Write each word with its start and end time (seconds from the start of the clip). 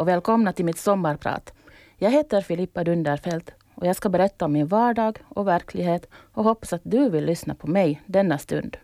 Och 0.00 0.08
välkomna 0.08 0.52
till 0.52 0.64
mitt 0.64 0.78
sommarprat. 0.78 1.52
Jag 1.96 2.10
heter 2.10 2.40
Filippa 2.40 2.84
Dunderfelt 2.84 3.50
och 3.74 3.86
jag 3.86 3.96
ska 3.96 4.08
berätta 4.08 4.44
om 4.44 4.52
min 4.52 4.66
vardag 4.66 5.18
och 5.28 5.48
verklighet 5.48 6.08
och 6.12 6.44
hoppas 6.44 6.72
att 6.72 6.80
du 6.84 7.10
vill 7.10 7.24
lyssna 7.24 7.54
på 7.54 7.66
mig 7.66 8.02
denna 8.06 8.38
stund. 8.38 8.76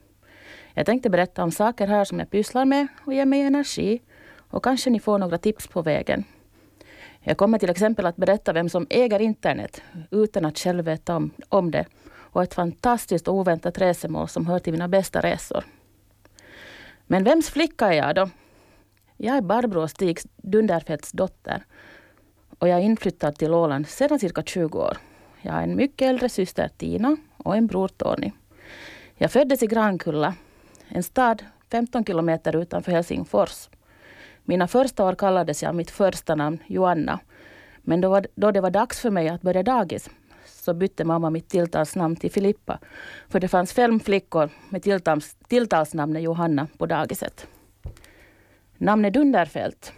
Jag 0.75 0.87
tänkte 0.87 1.11
berätta 1.11 1.43
om 1.43 1.51
saker 1.51 1.87
här 1.87 2.05
som 2.05 2.19
jag 2.19 2.31
pysslar 2.31 2.65
med 2.65 2.87
och 3.05 3.15
ger 3.15 3.27
mig 3.27 3.41
energi 3.41 4.03
och 4.51 4.65
kanske 4.65 4.91
ni 4.91 5.01
får 5.01 5.19
några 5.19 5.39
tips 5.39 5.67
på 5.67 5.83
vägen. 5.83 6.25
Jag 7.21 7.37
kommer 7.37 7.59
till 7.59 7.71
exempel 7.71 8.07
att 8.07 8.17
berätta 8.17 8.53
vem 8.53 8.69
som 8.69 8.87
äger 8.91 9.21
internet 9.21 9.83
utan 10.11 10.45
att 10.45 10.59
själv 10.59 10.85
veta 10.85 11.17
om, 11.17 11.31
om 11.49 11.71
det 11.71 11.87
och 12.15 12.43
ett 12.43 12.55
fantastiskt 12.55 13.29
oväntat 13.29 13.79
resemål 13.79 14.29
som 14.29 14.47
hör 14.47 14.59
till 14.59 14.73
mina 14.73 14.89
bästa 14.89 15.21
resor. 15.21 15.65
Men 17.07 17.25
vems 17.25 17.51
flicka 17.51 17.87
är 17.87 17.93
jag 17.93 18.15
då? 18.15 18.29
Jag 19.17 19.37
är 19.37 19.41
Barbro 19.41 19.89
Stig 19.89 20.19
Dunderfeldts 20.37 21.13
dotter 21.13 21.65
och 22.59 22.69
jag 22.69 22.79
är 22.79 22.83
inflyttad 22.83 23.37
till 23.37 23.55
Åland 23.55 23.89
sedan 23.89 24.19
cirka 24.19 24.43
20 24.43 24.79
år. 24.79 24.97
Jag 25.43 25.53
har 25.53 25.63
en 25.63 25.77
mycket 25.77 26.09
äldre 26.09 26.29
syster 26.29 26.71
Tina 26.77 27.17
och 27.37 27.57
en 27.57 27.67
bror 27.67 27.89
Tony. 27.89 28.33
Jag 29.15 29.31
föddes 29.31 29.63
i 29.63 29.67
Grankulla, 29.67 30.35
en 30.89 31.03
stad 31.03 31.45
15 31.71 32.05
kilometer 32.05 32.57
utanför 32.57 32.93
Helsingfors. 32.93 33.69
Mina 34.45 34.69
första 34.69 35.05
år 35.05 35.15
kallades 35.15 35.63
jag 35.63 35.75
mitt 35.75 35.91
första 35.91 36.35
namn 36.35 36.59
Joanna. 36.67 37.21
Men 37.79 38.01
då, 38.01 38.09
var, 38.09 38.27
då 38.35 38.51
det 38.51 38.61
var 38.61 38.71
dags 38.71 39.01
för 39.01 39.11
mig 39.11 39.29
att 39.29 39.43
börja 39.43 39.63
dagis 39.63 40.11
så 40.47 40.75
bytte 40.75 41.05
mamma 41.05 41.31
mitt 41.31 41.49
tilltalsnamn 41.49 42.17
till 42.17 42.31
Filippa. 42.31 42.79
För 43.29 43.41
det 43.41 43.49
fanns 43.49 43.73
fem 43.73 44.01
flickor 44.01 44.51
med 44.69 44.83
tilltals, 44.83 45.37
tilltalsnamnet 45.49 46.23
Johanna 46.23 46.67
på 46.79 46.87
dagiset. 46.87 47.47
Namnet 48.79 49.15
Dunderfält 49.15 49.93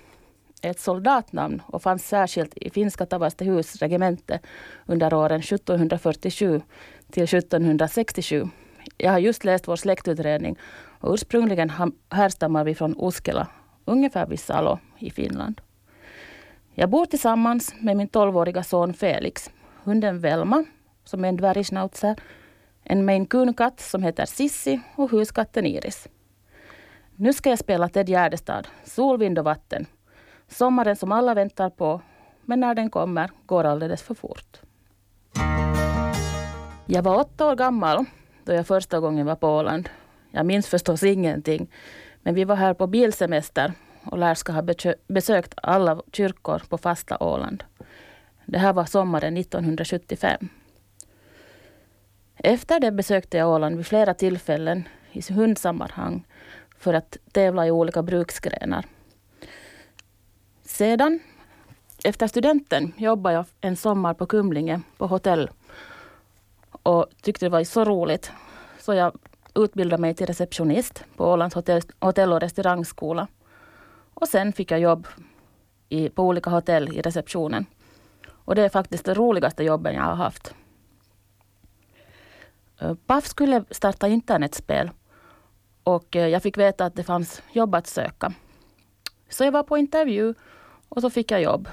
är 0.63 0.71
ett 0.71 0.81
soldatnamn 0.81 1.63
och 1.67 1.83
fanns 1.83 2.09
särskilt 2.09 2.59
i 2.59 2.71
finska 2.71 3.07
Tavastehus 3.07 3.77
regemente 3.77 4.41
under 4.87 5.15
åren 5.15 5.41
1747 5.41 6.61
till 7.11 7.25
1767. 7.25 8.49
Jag 8.97 9.11
har 9.11 9.19
just 9.19 9.45
läst 9.45 9.69
vår 9.69 9.77
släktutredning 9.77 10.59
och 11.01 11.15
ursprungligen 11.15 11.73
härstammar 12.11 12.65
vi 12.65 12.75
från 12.75 12.97
Uskela, 13.01 13.47
ungefär 13.85 14.27
vid 14.27 14.41
Salo 14.41 14.79
i 14.99 15.11
Finland. 15.11 15.61
Jag 16.75 16.91
bor 16.91 17.07
tillsammans 17.07 17.75
med 17.81 17.97
min 17.97 18.09
12-åriga 18.09 18.63
son 18.63 18.95
Felix, 18.95 19.51
hunden 19.85 20.21
Velma, 20.21 20.65
som 21.05 21.25
är 21.25 21.29
en 21.29 21.37
dvärgschnauzer, 21.37 22.17
en 22.83 23.05
maine 23.05 23.27
coon-katt 23.27 23.81
som 23.81 24.03
heter 24.03 24.27
Sissi 24.27 24.81
och 24.97 25.11
huskatten 25.11 25.67
Iris. 25.67 26.09
Nu 27.21 27.33
ska 27.33 27.51
jag 27.51 27.59
spela 27.59 27.89
Ted 27.89 28.09
Gärdestad, 28.09 28.69
Sol, 28.85 29.19
vind 29.19 29.39
och 29.39 29.45
vatten. 29.45 29.87
Sommaren 30.49 30.97
som 30.97 31.13
alla 31.13 31.35
väntar 31.35 31.71
på, 31.71 32.01
men 32.43 32.61
när 32.61 32.75
den 32.75 32.91
kommer 32.91 33.31
går 33.47 33.65
alldeles 33.65 34.03
för 34.03 34.15
fort. 34.15 34.61
Jag 36.87 37.03
var 37.03 37.17
åtta 37.17 37.51
år 37.51 37.57
gammal 37.57 38.05
då 38.45 38.53
jag 38.53 38.67
första 38.67 39.01
gången 39.01 39.27
var 39.27 39.37
på 39.37 39.49
Åland. 39.49 39.89
Jag 40.31 40.47
minns 40.47 40.67
förstås 40.67 41.03
ingenting, 41.03 41.71
men 42.23 42.35
vi 42.35 42.45
var 42.45 42.57
här 42.57 42.75
på 42.75 42.87
bilsemester 42.87 43.73
och 44.05 44.19
lär 44.19 44.35
ska 44.35 44.53
ha 44.53 44.63
besökt 45.09 45.55
alla 45.63 46.03
kyrkor 46.13 46.63
på 46.69 46.79
fasta 46.79 47.17
Åland. 47.21 47.65
Det 48.47 48.59
här 48.59 48.73
var 48.73 48.85
sommaren 48.85 49.37
1975. 49.37 50.49
Efter 52.37 52.81
det 52.81 52.93
besökte 52.93 53.37
jag 53.37 53.49
Åland 53.49 53.77
vid 53.77 53.87
flera 53.87 54.15
tillfällen 54.15 54.89
i 55.13 55.33
hundsammanhang 55.33 56.25
för 56.79 56.95
att 56.95 57.17
tävla 57.33 57.67
i 57.67 57.71
olika 57.71 58.03
bruksgrenar. 58.03 58.85
Sedan, 60.63 61.21
efter 62.05 62.27
studenten, 62.27 62.93
jobbade 62.97 63.35
jag 63.35 63.47
en 63.61 63.77
sommar 63.77 64.15
på 64.15 64.27
Kumlinge 64.27 64.81
på 64.97 65.07
hotell 65.07 65.51
och 66.83 67.07
tyckte 67.23 67.47
det 67.47 67.51
var 67.51 67.65
så 67.65 67.85
roligt. 67.85 68.33
Så 68.79 68.95
jag 68.95 69.19
utbildade 69.55 70.01
mig 70.01 70.15
till 70.15 70.27
receptionist 70.27 71.05
på 71.17 71.25
Ålands 71.33 71.55
hotell, 71.55 71.83
hotell 72.01 72.33
och 72.33 72.41
restaurangskola. 72.41 73.29
Och 74.15 74.29
sen 74.29 74.53
fick 74.53 74.71
jag 74.71 74.81
jobb 74.81 75.07
i, 75.89 76.09
på 76.09 76.23
olika 76.23 76.51
hotell 76.51 76.97
i 76.97 77.03
receptionen. 77.03 77.67
Och 78.31 78.55
det 78.55 78.63
är 78.63 78.69
faktiskt 78.69 79.05
det 79.05 79.15
roligaste 79.15 79.65
jobben 79.65 79.95
jag 79.95 80.03
har 80.03 80.15
haft. 80.15 80.55
Eh, 82.81 82.95
Paf 83.07 83.27
skulle 83.27 83.65
starta 83.71 84.09
internetspel 84.09 84.91
och 85.89 86.17
eh, 86.17 86.29
jag 86.29 86.43
fick 86.43 86.59
veta 86.59 86.85
att 86.85 86.97
det 86.97 87.03
fanns 87.03 87.43
jobb 87.53 87.75
att 87.75 87.87
söka. 87.87 88.33
Så 89.29 89.45
jag 89.45 89.53
var 89.53 89.63
på 89.63 89.79
intervju 89.79 90.35
och 90.89 91.01
så 91.01 91.11
fick 91.11 91.31
jag 91.31 91.43
jobb 91.43 91.69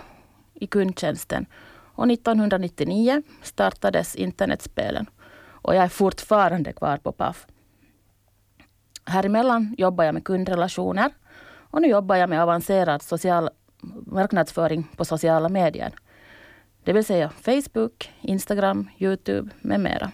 i 0.53 0.67
kundtjänsten. 0.67 1.45
Och 1.95 2.11
1999 2.11 3.23
startades 3.41 4.15
internetspelen. 4.15 5.05
Och 5.47 5.75
jag 5.75 5.83
är 5.83 5.87
fortfarande 5.87 6.73
kvar 6.73 6.97
på 6.97 7.11
Paf. 7.11 7.47
Häremellan 9.05 9.75
jobbar 9.77 10.03
jag 10.03 10.13
med 10.13 10.23
kundrelationer 10.23 11.11
och 11.71 11.81
nu 11.81 11.87
jobbar 11.87 12.15
jag 12.15 12.29
med 12.29 12.41
avancerad 12.41 13.01
social 13.01 13.49
marknadsföring 14.05 14.87
på 14.95 15.05
sociala 15.05 15.49
medier. 15.49 15.93
Det 16.83 16.93
vill 16.93 17.05
säga 17.05 17.29
Facebook, 17.29 18.11
Instagram, 18.21 18.89
Youtube 18.99 19.49
med 19.61 19.79
mera. 19.79 20.11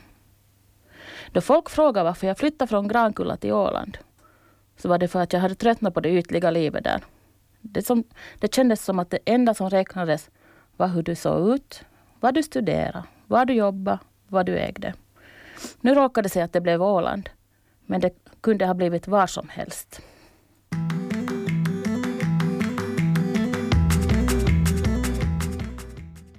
Då 1.32 1.42
folk 1.42 1.70
frågade 1.70 2.04
varför 2.04 2.28
jag 2.28 2.38
flyttade 2.38 2.70
från 2.70 2.88
Grankulla 2.88 3.38
till 3.38 3.54
Åland 3.54 3.98
så 4.78 4.90
var 4.90 4.98
det 4.98 5.08
för 5.08 5.22
att 5.22 5.34
jag 5.34 5.40
hade 5.40 5.56
tröttnat 5.56 5.94
på 5.94 6.00
det 6.00 6.10
ytliga 6.10 6.52
livet 6.52 6.84
där. 6.84 7.02
Det, 7.62 7.86
som, 7.86 8.04
det 8.40 8.56
kändes 8.56 8.86
som 8.86 9.00
att 9.00 9.10
det 9.10 9.20
enda 9.26 9.54
som 9.54 9.70
räknades 9.70 10.30
var 10.78 10.88
hur 10.88 11.04
du 11.04 11.16
såg 11.16 11.56
ut, 11.56 11.84
vad 12.20 12.34
du 12.34 12.44
studerade, 12.44 13.04
var 13.28 13.46
du 13.46 13.54
jobbade, 13.54 14.00
vad 14.28 14.46
du 14.46 14.58
ägde. 14.58 14.94
Nu 15.82 15.96
råkade 15.96 16.26
det 16.26 16.30
sig 16.30 16.42
att 16.42 16.54
det 16.54 16.62
blev 16.62 16.84
Åland. 16.84 17.30
Men 17.86 18.02
det 18.02 18.14
kunde 18.42 18.66
ha 18.66 18.74
blivit 18.74 19.08
var 19.08 19.28
som 19.28 19.50
helst. 19.50 20.02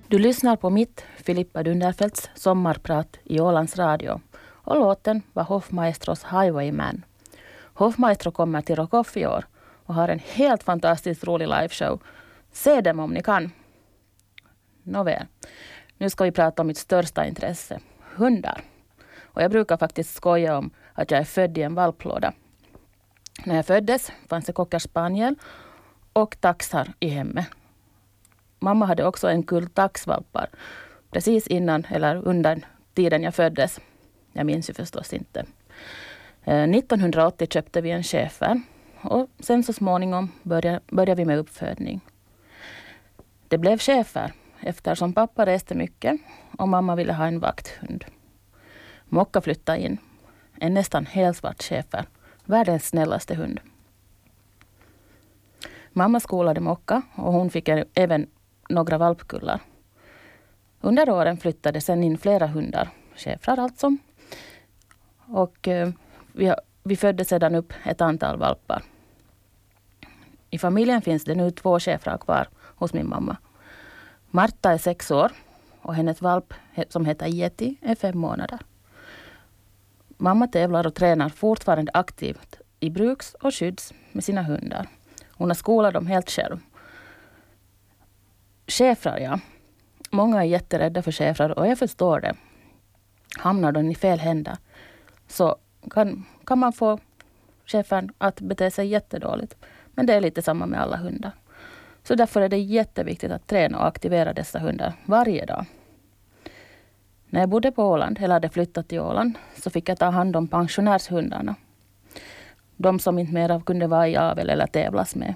Du 0.09 0.19
lyssnar 0.19 0.57
på 0.57 0.71
mitt, 0.71 1.05
Filippa 1.17 1.63
Dunderfelts 1.63 2.31
sommarprat 2.35 3.19
i 3.25 3.41
Ålands 3.41 3.77
Radio. 3.77 4.21
Och 4.65 4.77
låten 4.77 5.23
var 5.33 5.43
Hofmaestros 5.43 6.25
Highwayman. 6.25 7.05
Hofmaestro 7.75 8.33
kommer 8.33 8.63
till 8.63 8.77
Rockoff 8.77 9.17
i 9.17 9.27
år 9.27 9.45
och 9.87 9.95
har 9.95 10.09
en 10.09 10.19
helt 10.19 10.63
fantastiskt 10.63 11.25
rolig 11.25 11.49
liveshow. 11.49 12.03
Se 12.53 12.81
dem 12.81 13.01
om 13.01 13.13
ni 13.13 13.23
kan. 13.23 13.53
Nåväl, 14.83 15.27
nu 15.99 16.11
ska 16.11 16.25
vi 16.25 16.33
prata 16.33 16.63
om 16.63 16.67
mitt 16.67 16.79
största 16.79 17.27
intresse, 17.27 17.81
hundar. 18.15 18.63
Och 19.23 19.43
jag 19.43 19.51
brukar 19.51 19.77
faktiskt 19.77 20.15
skoja 20.15 20.59
om 20.59 20.71
att 20.93 21.11
jag 21.11 21.21
är 21.21 21.25
född 21.25 21.59
i 21.59 21.63
en 21.63 21.75
valplåda. 21.75 22.33
När 23.45 23.57
jag 23.57 23.67
föddes 23.67 24.13
fanns 24.29 24.45
det 24.45 24.53
cocker 24.53 24.79
spaniel 24.79 25.35
och 26.13 26.41
taxar 26.41 26.93
i 27.01 27.09
hemmet. 27.09 27.47
Mamma 28.59 28.87
hade 28.87 29.05
också 29.05 29.29
en 29.29 29.43
kull 29.43 29.69
taxvalpar 29.69 30.49
precis 31.11 31.47
innan 31.47 31.85
eller 31.91 32.17
under 32.29 32.67
tiden 32.95 33.23
jag 33.23 33.35
föddes. 33.35 33.81
Jag 34.33 34.47
minns 34.47 34.71
ju 34.71 34.75
förstås 34.75 35.13
inte. 35.13 35.45
Eh, 36.45 36.63
1980 36.63 37.47
köpte 37.51 37.81
vi 37.81 37.91
en 37.91 38.03
schäfer 38.03 38.61
och 39.01 39.29
sen 39.39 39.63
så 39.63 39.73
småningom 39.73 40.33
började, 40.43 40.81
började 40.87 41.23
vi 41.23 41.27
med 41.27 41.39
uppfödning. 41.39 42.01
Det 43.49 43.59
blev 43.59 43.79
schäfer 43.79 44.33
eftersom 44.61 45.13
pappa 45.13 45.47
reste 45.47 45.75
mycket 45.75 46.21
och 46.59 46.69
mamma 46.69 46.97
ville 46.97 47.13
ha 47.13 47.27
en 47.27 47.41
vakthund. 47.41 48.05
Mocka 49.05 49.41
flyttade 49.41 49.79
in. 49.79 49.99
En 50.61 50.75
nästan 50.75 51.07
helsvart 51.07 51.63
schäfer. 51.63 52.07
Världens 52.45 52.89
snällaste 52.89 53.35
hund. 53.35 53.61
Mamma 55.93 56.21
skolade 56.21 56.61
Mocka 56.61 57.03
och 57.15 57.33
hon 57.33 57.51
fick 57.51 57.69
även 57.95 58.27
några 58.69 58.99
valpkullar. 58.99 59.61
Under 60.81 61.11
åren 61.11 61.37
flyttade 61.37 61.81
sen 61.81 62.05
in 62.05 62.19
flera 62.19 62.47
hundar, 62.47 62.89
schäfrar 63.17 63.59
alltså. 63.59 63.97
Och 65.33 65.69
eh, 65.69 65.89
vi, 66.33 66.55
vi 66.83 66.97
födde 66.97 67.25
sedan 67.25 67.55
upp 67.55 67.73
ett 67.85 68.01
antal 68.01 68.39
valpar. 68.39 68.83
I 70.51 70.59
familjen 70.59 71.03
finns 71.03 71.25
det 71.25 71.35
nu 71.35 71.51
två 71.51 71.81
schäfrar 71.81 72.19
kvar 72.19 72.49
hos 72.55 72.93
min 72.93 73.09
mamma. 73.09 73.37
Marta 74.31 74.73
är 74.73 74.79
sex 74.79 75.11
år 75.11 75.33
och 75.81 75.95
hennes 75.95 76.23
valp 76.23 76.55
som 76.89 77.07
heter 77.07 77.27
Yeti 77.27 77.77
är 77.81 77.95
fem 77.95 78.19
månader. 78.19 78.59
Mamma 80.17 80.47
tävlar 80.47 80.87
och 80.87 80.95
tränar 80.95 81.29
fortfarande 81.29 81.93
aktivt 81.95 82.61
i 82.81 82.91
bruks 82.91 83.35
och 83.35 83.55
skydds 83.55 83.93
med 84.13 84.25
sina 84.25 84.43
hundar. 84.43 84.89
Hon 85.31 85.51
har 85.51 85.55
skolat 85.55 85.95
dem 85.95 86.07
helt 86.07 86.31
själv. 86.31 86.59
Schäfrar, 88.67 89.19
ja. 89.19 89.41
Många 90.11 90.41
är 90.41 90.47
jätterädda 90.47 91.03
för 91.03 91.13
schäfrar 91.13 91.59
och 91.59 91.67
jag 91.67 91.79
förstår 91.79 92.21
det. 92.21 92.35
Hamnar 93.39 93.73
de 93.73 93.91
i 93.91 93.95
fel 93.95 94.19
händer 94.19 94.57
så 95.33 95.57
kan, 95.91 96.25
kan 96.45 96.59
man 96.59 96.73
få 96.73 96.99
schäfern 97.67 98.13
att 98.19 98.41
bete 98.41 98.71
sig 98.71 98.87
jättedåligt. 98.87 99.57
Men 99.95 100.07
det 100.07 100.15
är 100.15 100.21
lite 100.21 100.43
samma 100.43 100.67
med 100.67 100.81
alla 100.81 100.97
hundar. 100.97 101.33
Så 102.03 102.15
därför 102.15 102.41
är 102.41 102.49
det 102.49 102.59
jätteviktigt 102.59 103.33
att 103.33 103.47
träna 103.47 103.79
och 103.79 103.87
aktivera 103.87 104.33
dessa 104.33 104.59
hundar 104.59 104.93
varje 105.05 105.47
dag. 105.47 105.65
När 107.27 107.41
jag 107.41 107.49
bodde 107.49 107.73
på 107.73 107.85
Åland, 107.85 108.19
eller 108.19 108.35
hade 108.35 108.49
flyttat 108.49 108.89
till 108.89 109.01
Åland, 109.01 109.39
så 109.63 109.71
fick 109.71 109.89
jag 109.89 109.99
ta 109.99 110.11
hand 110.11 110.37
om 110.37 110.49
pensionärshundarna. 110.49 111.55
De 112.77 112.99
som 112.99 113.19
inte 113.19 113.33
mera 113.33 113.61
kunde 113.61 113.87
vara 113.87 114.09
i 114.09 114.17
avel 114.17 114.51
eller 114.51 114.67
tävlas 114.67 115.15
med. 115.15 115.35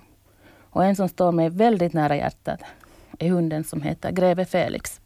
Och 0.60 0.84
en 0.84 0.96
som 0.96 1.08
står 1.08 1.32
mig 1.32 1.50
väldigt 1.50 1.92
nära 1.92 2.16
hjärtat 2.16 2.60
är 3.19 3.28
hunden 3.28 3.64
som 3.64 3.82
heter 3.82 4.10
Greve 4.12 4.44
Felix. 4.44 5.00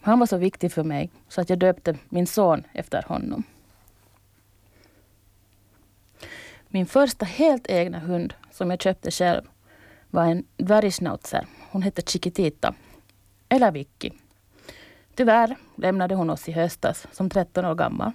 Han 0.00 0.18
var 0.18 0.26
så 0.26 0.36
viktig 0.36 0.72
för 0.72 0.84
mig 0.84 1.10
så 1.28 1.40
att 1.40 1.50
jag 1.50 1.58
döpte 1.58 1.96
min 2.08 2.26
son 2.26 2.62
efter 2.72 3.02
honom. 3.02 3.44
Min 6.68 6.86
första 6.86 7.24
helt 7.24 7.66
egna 7.66 7.98
hund 7.98 8.34
som 8.50 8.70
jag 8.70 8.82
köpte 8.82 9.10
själv 9.10 9.42
var 10.10 10.24
en 10.24 10.44
dvärgschnauzer. 10.56 11.46
Hon 11.70 11.82
hette 11.82 12.02
Chiquitita, 12.02 12.74
eller 13.48 13.72
Vicky. 13.72 14.10
Tyvärr 15.14 15.56
lämnade 15.76 16.14
hon 16.14 16.30
oss 16.30 16.48
i 16.48 16.52
höstas 16.52 17.06
som 17.12 17.30
13 17.30 17.64
år 17.64 17.74
gammal. 17.74 18.12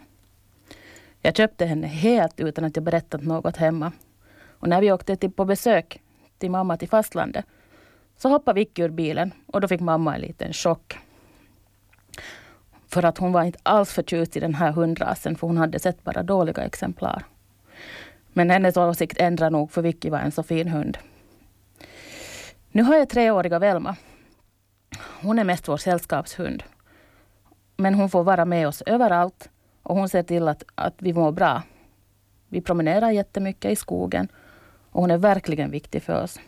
Jag 1.21 1.35
köpte 1.35 1.65
henne 1.65 1.87
helt 1.87 2.39
utan 2.39 2.63
att 2.65 2.75
jag 2.75 2.83
berättat 2.83 3.23
något 3.23 3.57
hemma. 3.57 3.91
Och 4.59 4.67
när 4.67 4.81
vi 4.81 4.91
åkte 4.91 5.15
till 5.15 5.31
på 5.31 5.45
besök 5.45 6.01
till 6.37 6.51
mamma 6.51 6.77
till 6.77 6.89
fastlandet 6.89 7.45
så 8.17 8.29
hoppade 8.29 8.59
Vicky 8.59 8.81
ur 8.81 8.89
bilen 8.89 9.33
och 9.45 9.61
då 9.61 9.67
fick 9.67 9.81
mamma 9.81 10.15
en 10.15 10.21
liten 10.21 10.53
chock. 10.53 10.97
För 12.87 13.05
att 13.05 13.17
hon 13.17 13.31
var 13.31 13.43
inte 13.43 13.59
alls 13.63 13.91
förtjust 13.91 14.37
i 14.37 14.39
den 14.39 14.55
här 14.55 14.71
hundrasen 14.71 15.35
för 15.35 15.47
hon 15.47 15.57
hade 15.57 15.79
sett 15.79 16.03
bara 16.03 16.23
dåliga 16.23 16.63
exemplar. 16.63 17.25
Men 18.33 18.49
hennes 18.49 18.77
åsikt 18.77 19.17
ändrar 19.19 19.49
nog 19.49 19.71
för 19.71 19.81
Vicky 19.81 20.09
var 20.09 20.19
en 20.19 20.31
så 20.31 20.43
fin 20.43 20.67
hund. 20.67 20.97
Nu 22.71 22.83
har 22.83 22.95
jag 22.95 23.09
treåriga 23.09 23.59
Velma. 23.59 23.95
Hon 25.21 25.39
är 25.39 25.43
mest 25.43 25.67
vår 25.67 25.77
sällskapshund. 25.77 26.63
Men 27.77 27.93
hon 27.93 28.09
får 28.09 28.23
vara 28.23 28.45
med 28.45 28.67
oss 28.67 28.83
överallt 28.85 29.49
och 29.83 29.95
hon 29.95 30.09
ser 30.09 30.23
till 30.23 30.47
att, 30.47 30.63
att 30.75 30.95
vi 30.97 31.13
mår 31.13 31.31
bra. 31.31 31.63
Vi 32.47 32.61
promenerar 32.61 33.11
jättemycket 33.11 33.71
i 33.71 33.75
skogen 33.75 34.27
och 34.91 35.01
hon 35.01 35.11
är 35.11 35.17
verkligen 35.17 35.71
viktig 35.71 36.03
för 36.03 36.23
oss. 36.23 36.39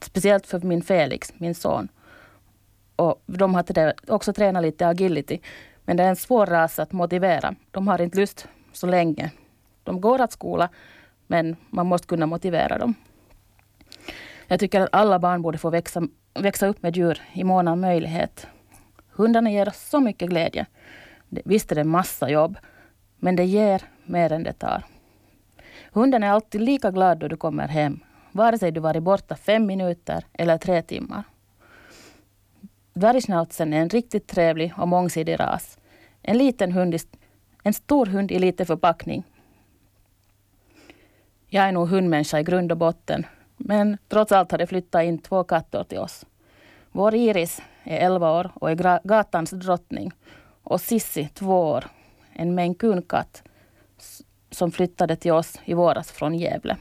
Speciellt 0.00 0.46
för 0.46 0.60
min 0.60 0.82
Felix, 0.82 1.32
min 1.38 1.54
son. 1.54 1.88
Och 2.96 3.22
de 3.26 3.54
har 3.54 3.64
också 4.08 4.32
tränat 4.32 4.62
lite 4.62 4.88
agility. 4.88 5.38
Men 5.84 5.96
det 5.96 6.02
är 6.02 6.08
en 6.08 6.16
svår 6.16 6.46
ras 6.46 6.78
att 6.78 6.92
motivera. 6.92 7.54
De 7.70 7.88
har 7.88 8.00
inte 8.00 8.18
lust 8.18 8.48
så 8.72 8.86
länge. 8.86 9.30
De 9.82 10.00
går 10.00 10.20
att 10.20 10.32
skola, 10.32 10.68
men 11.26 11.56
man 11.70 11.86
måste 11.86 12.06
kunna 12.06 12.26
motivera 12.26 12.78
dem. 12.78 12.94
Jag 14.46 14.60
tycker 14.60 14.80
att 14.80 14.88
alla 14.92 15.18
barn 15.18 15.42
borde 15.42 15.58
få 15.58 15.70
växa, 15.70 16.02
växa 16.34 16.66
upp 16.66 16.82
med 16.82 16.96
djur 16.96 17.22
i 17.32 17.44
mån 17.44 17.68
av 17.68 17.78
möjlighet. 17.78 18.46
Hundarna 19.10 19.50
ger 19.50 19.68
oss 19.68 19.88
så 19.90 20.00
mycket 20.00 20.28
glädje. 20.28 20.66
Visst 21.28 21.72
är 21.72 21.76
det 21.76 21.84
massa 21.84 22.30
jobb, 22.30 22.56
men 23.18 23.36
det 23.36 23.44
ger 23.44 23.82
mer 24.04 24.32
än 24.32 24.42
det 24.42 24.52
tar. 24.52 24.84
Hunden 25.92 26.22
är 26.22 26.30
alltid 26.30 26.60
lika 26.60 26.90
glad 26.90 27.18
då 27.18 27.28
du 27.28 27.36
kommer 27.36 27.68
hem, 27.68 28.00
vare 28.32 28.58
sig 28.58 28.72
du 28.72 28.80
varit 28.80 29.02
borta 29.02 29.36
fem 29.36 29.66
minuter 29.66 30.24
eller 30.32 30.58
tre 30.58 30.82
timmar. 30.82 31.24
Dvärgschnauzern 32.94 33.72
är 33.72 33.80
en 33.80 33.88
riktigt 33.88 34.26
trevlig 34.26 34.72
och 34.76 34.88
mångsidig 34.88 35.40
ras. 35.40 35.78
En 36.22 36.38
liten 36.38 36.72
hund, 36.72 36.96
en 37.62 37.74
stor 37.74 38.06
hund 38.06 38.32
i 38.32 38.38
liten 38.38 38.66
förpackning. 38.66 39.24
Jag 41.54 41.64
är 41.64 41.72
nog 41.72 41.88
hundmänniska 41.88 42.40
i 42.40 42.42
grund 42.42 42.72
och 42.72 42.78
botten, 42.78 43.26
men 43.56 43.98
trots 44.08 44.32
allt 44.32 44.50
har 44.50 44.58
det 44.58 44.66
flyttat 44.66 45.04
in 45.04 45.18
två 45.18 45.44
katter 45.44 45.84
till 45.84 45.98
oss. 45.98 46.26
Vår 46.92 47.14
Iris 47.14 47.62
är 47.84 47.98
11 47.98 48.38
år 48.38 48.50
och 48.54 48.70
är 48.70 49.00
gatans 49.08 49.50
drottning. 49.50 50.12
Och 50.62 50.80
Sissi, 50.80 51.28
två 51.34 51.60
år, 51.60 51.84
en 52.32 52.54
maine 52.54 53.02
katt 53.02 53.42
som 54.50 54.70
flyttade 54.70 55.16
till 55.16 55.32
oss 55.32 55.60
i 55.64 55.74
våras 55.74 56.12
från 56.12 56.34
Gävle. 56.34 56.76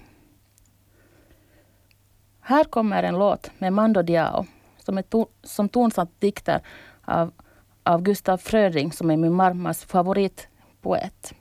Här 2.39 2.63
kommer 2.63 3.03
en 3.03 3.17
låt 3.17 3.51
med 3.57 3.73
Mando 3.73 4.01
Diao 4.01 4.45
som, 4.77 4.97
är 4.97 5.01
to 5.01 5.25
som 5.43 5.69
tonsatt 5.69 6.19
dikter 6.19 6.61
av, 7.01 7.31
av 7.83 8.01
Gustav 8.01 8.37
Fröding 8.37 8.91
som 8.91 9.11
är 9.11 9.17
min 9.17 9.33
mammas 9.33 9.85
favoritpoet. 9.85 11.33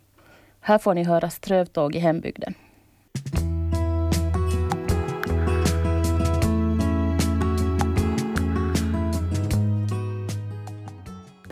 Här 0.61 0.79
får 0.79 0.95
ni 0.95 1.05
höra 1.05 1.31
Strövtåg 1.31 1.95
i 1.95 1.99
hembygden. 1.99 2.55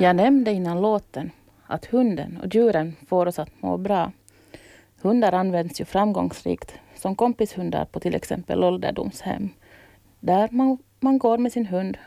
Jag 0.02 0.16
nämnde 0.16 0.52
innan 0.52 0.80
låten 0.80 1.30
att 1.66 1.84
hunden 1.84 2.38
och 2.42 2.54
djuren 2.54 2.96
får 3.08 3.26
oss 3.26 3.38
att 3.38 3.62
må 3.62 3.76
bra. 3.76 4.12
Hundar 5.02 5.32
används 5.32 5.80
ju 5.80 5.84
framgångsrikt 5.84 6.74
som 6.94 7.16
kompishundar 7.16 7.84
på 7.84 8.00
till 8.00 8.14
exempel 8.14 8.64
ålderdomshem. 8.64 9.50
Där 10.20 10.48
man, 10.52 10.78
man 11.00 11.18
går 11.18 11.38
med 11.38 11.52
sin 11.52 11.66
hund 11.66 11.98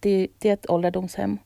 till, 0.00 0.28
till 0.38 0.50
ett 0.50 0.70
ålderdomshem 0.70 1.38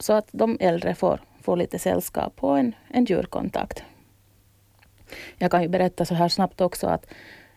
så 0.00 0.12
att 0.12 0.28
de 0.32 0.56
äldre 0.60 0.94
får, 0.94 1.20
får 1.40 1.56
lite 1.56 1.78
sällskap 1.78 2.32
och 2.44 2.58
en, 2.58 2.74
en 2.88 3.04
djurkontakt. 3.04 3.84
Jag 5.38 5.50
kan 5.50 5.62
ju 5.62 5.68
berätta 5.68 6.04
så 6.04 6.14
här 6.14 6.28
snabbt 6.28 6.60
också 6.60 6.86
att 6.86 7.06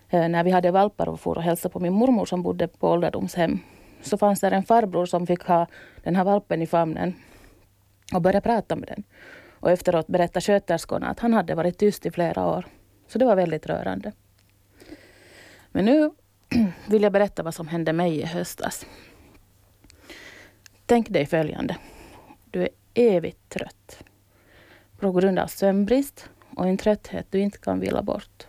eh, 0.10 0.28
när 0.28 0.44
vi 0.44 0.52
hade 0.52 0.72
valpar 0.72 1.10
och 1.10 1.20
for 1.20 1.38
och 1.38 1.44
hälsade 1.44 1.74
på 1.74 1.80
min 1.80 1.94
mormor 1.94 2.26
som 2.26 2.44
bodde 2.44 2.68
på 2.68 2.90
ålderdomshem 2.90 3.60
så 4.06 4.18
fanns 4.18 4.40
det 4.40 4.48
en 4.48 4.64
farbror 4.64 5.06
som 5.06 5.28
fick 5.28 5.44
ha 5.44 5.68
den 6.04 6.16
här 6.16 6.24
valpen 6.24 6.62
i 6.62 6.68
famnen 6.68 7.14
och 8.14 8.22
började 8.22 8.42
prata 8.42 8.76
med 8.76 8.88
den. 8.88 9.04
Och 9.60 9.72
efteråt 9.72 10.08
berättade 10.08 10.42
sköterskorna 10.42 11.08
att 11.08 11.20
han 11.20 11.34
hade 11.34 11.56
varit 11.56 11.78
tyst 11.78 12.06
i 12.06 12.12
flera 12.12 12.48
år. 12.48 12.66
Så 13.08 13.20
det 13.20 13.26
var 13.26 13.36
väldigt 13.36 13.66
rörande. 13.66 14.12
Men 15.72 15.86
nu 15.86 16.12
vill 16.90 17.04
jag 17.04 17.12
berätta 17.12 17.44
vad 17.44 17.56
som 17.56 17.68
hände 17.68 17.94
mig 17.94 18.18
i 18.18 18.26
höstas. 18.26 18.86
Tänk 20.86 21.10
dig 21.10 21.26
följande. 21.26 21.78
Du 22.52 22.62
är 22.62 22.70
evigt 22.94 23.50
trött. 23.50 24.04
På 25.00 25.12
grund 25.12 25.40
av 25.40 25.48
sömnbrist 25.48 26.30
och 26.56 26.68
en 26.68 26.78
trötthet 26.78 27.28
du 27.30 27.40
inte 27.40 27.58
kan 27.58 27.80
vila 27.80 28.02
bort. 28.02 28.46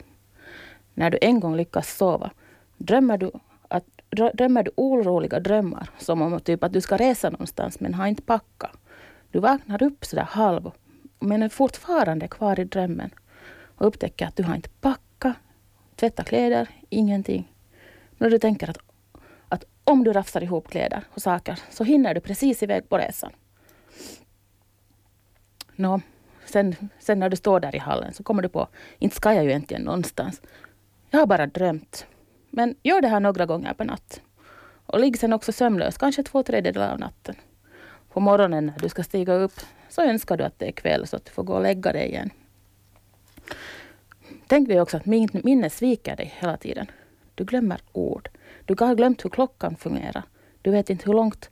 När 0.94 1.10
du 1.10 1.18
en 1.20 1.40
gång 1.40 1.56
lyckas 1.56 1.96
sova 1.96 2.30
drömmer 2.76 3.18
du, 3.18 3.30
drömmer 4.16 4.62
du 4.62 4.70
oroliga 4.76 5.40
drömmar 5.40 5.90
som 5.98 6.22
om 6.22 6.40
typ 6.40 6.64
att 6.64 6.72
du 6.72 6.80
ska 6.80 6.96
resa 6.96 7.30
någonstans 7.30 7.80
men 7.80 7.94
har 7.94 8.06
inte 8.06 8.22
packat. 8.22 8.78
Du 9.30 9.38
vaknar 9.38 9.82
upp 9.82 10.04
sådär 10.04 10.22
halv 10.22 10.70
men 11.18 11.42
är 11.42 11.48
fortfarande 11.48 12.28
kvar 12.28 12.60
i 12.60 12.64
drömmen 12.64 13.10
och 13.76 13.86
upptäcker 13.86 14.26
att 14.26 14.36
du 14.36 14.42
har 14.42 14.54
inte 14.54 14.68
packat, 14.68 15.36
tvättat 15.96 16.26
kläder, 16.26 16.68
ingenting. 16.88 17.52
Men 18.10 18.30
du 18.30 18.38
tänker 18.38 18.70
att, 18.70 18.78
att 19.48 19.64
om 19.84 20.04
du 20.04 20.12
rafsar 20.12 20.42
ihop 20.42 20.68
kläder 20.68 21.04
och 21.10 21.22
saker 21.22 21.60
så 21.70 21.84
hinner 21.84 22.14
du 22.14 22.20
precis 22.20 22.62
iväg 22.62 22.88
på 22.88 22.98
resan. 22.98 23.30
Nå, 25.76 26.00
sen, 26.44 26.76
sen 26.98 27.18
när 27.18 27.28
du 27.28 27.36
står 27.36 27.60
där 27.60 27.76
i 27.76 27.78
hallen 27.78 28.14
så 28.14 28.22
kommer 28.22 28.42
du 28.42 28.48
på, 28.48 28.68
inte 28.98 29.16
ska 29.16 29.32
jag 29.32 29.44
ju 29.44 29.50
egentligen 29.50 29.82
någonstans. 29.82 30.42
Jag 31.10 31.18
har 31.18 31.26
bara 31.26 31.46
drömt. 31.46 32.06
Men 32.56 32.74
gör 32.82 33.00
det 33.00 33.08
här 33.08 33.20
några 33.20 33.46
gånger 33.46 33.74
per 33.74 33.84
natt. 33.84 34.20
Och 34.86 35.00
ligg 35.00 35.18
sen 35.18 35.32
också 35.32 35.52
sömnlös, 35.52 35.98
kanske 35.98 36.22
två 36.22 36.42
tredjedelar 36.42 36.92
av 36.92 36.98
natten. 36.98 37.34
På 38.12 38.20
morgonen 38.20 38.66
när 38.66 38.78
du 38.78 38.88
ska 38.88 39.02
stiga 39.02 39.34
upp 39.34 39.60
så 39.88 40.02
önskar 40.02 40.36
du 40.36 40.44
att 40.44 40.58
det 40.58 40.68
är 40.68 40.72
kväll 40.72 41.06
så 41.06 41.16
att 41.16 41.24
du 41.24 41.30
får 41.30 41.42
gå 41.42 41.54
och 41.54 41.62
lägga 41.62 41.92
dig 41.92 42.08
igen. 42.08 42.30
Tänk 44.46 44.68
dig 44.68 44.80
också 44.80 44.96
att 44.96 45.06
minnet 45.06 45.72
sviker 45.72 46.16
dig 46.16 46.34
hela 46.38 46.56
tiden. 46.56 46.86
Du 47.34 47.44
glömmer 47.44 47.80
ord. 47.92 48.28
Du 48.64 48.74
har 48.78 48.94
glömt 48.94 49.24
hur 49.24 49.30
klockan 49.30 49.76
fungerar. 49.76 50.22
Du 50.62 50.70
vet 50.70 50.90
inte 50.90 51.06
hur 51.06 51.14
långt, 51.14 51.50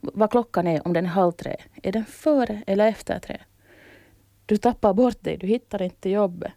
vad 0.00 0.30
klockan 0.30 0.66
är, 0.66 0.86
om 0.86 0.92
den 0.92 1.04
är 1.04 1.08
halv 1.08 1.32
tre. 1.32 1.56
Är 1.82 1.92
den 1.92 2.04
före 2.04 2.62
eller 2.66 2.88
efter 2.88 3.18
tre? 3.18 3.40
Du 4.46 4.56
tappar 4.56 4.94
bort 4.94 5.24
dig, 5.24 5.36
du 5.36 5.46
hittar 5.46 5.82
inte 5.82 6.10
jobbet. 6.10 6.52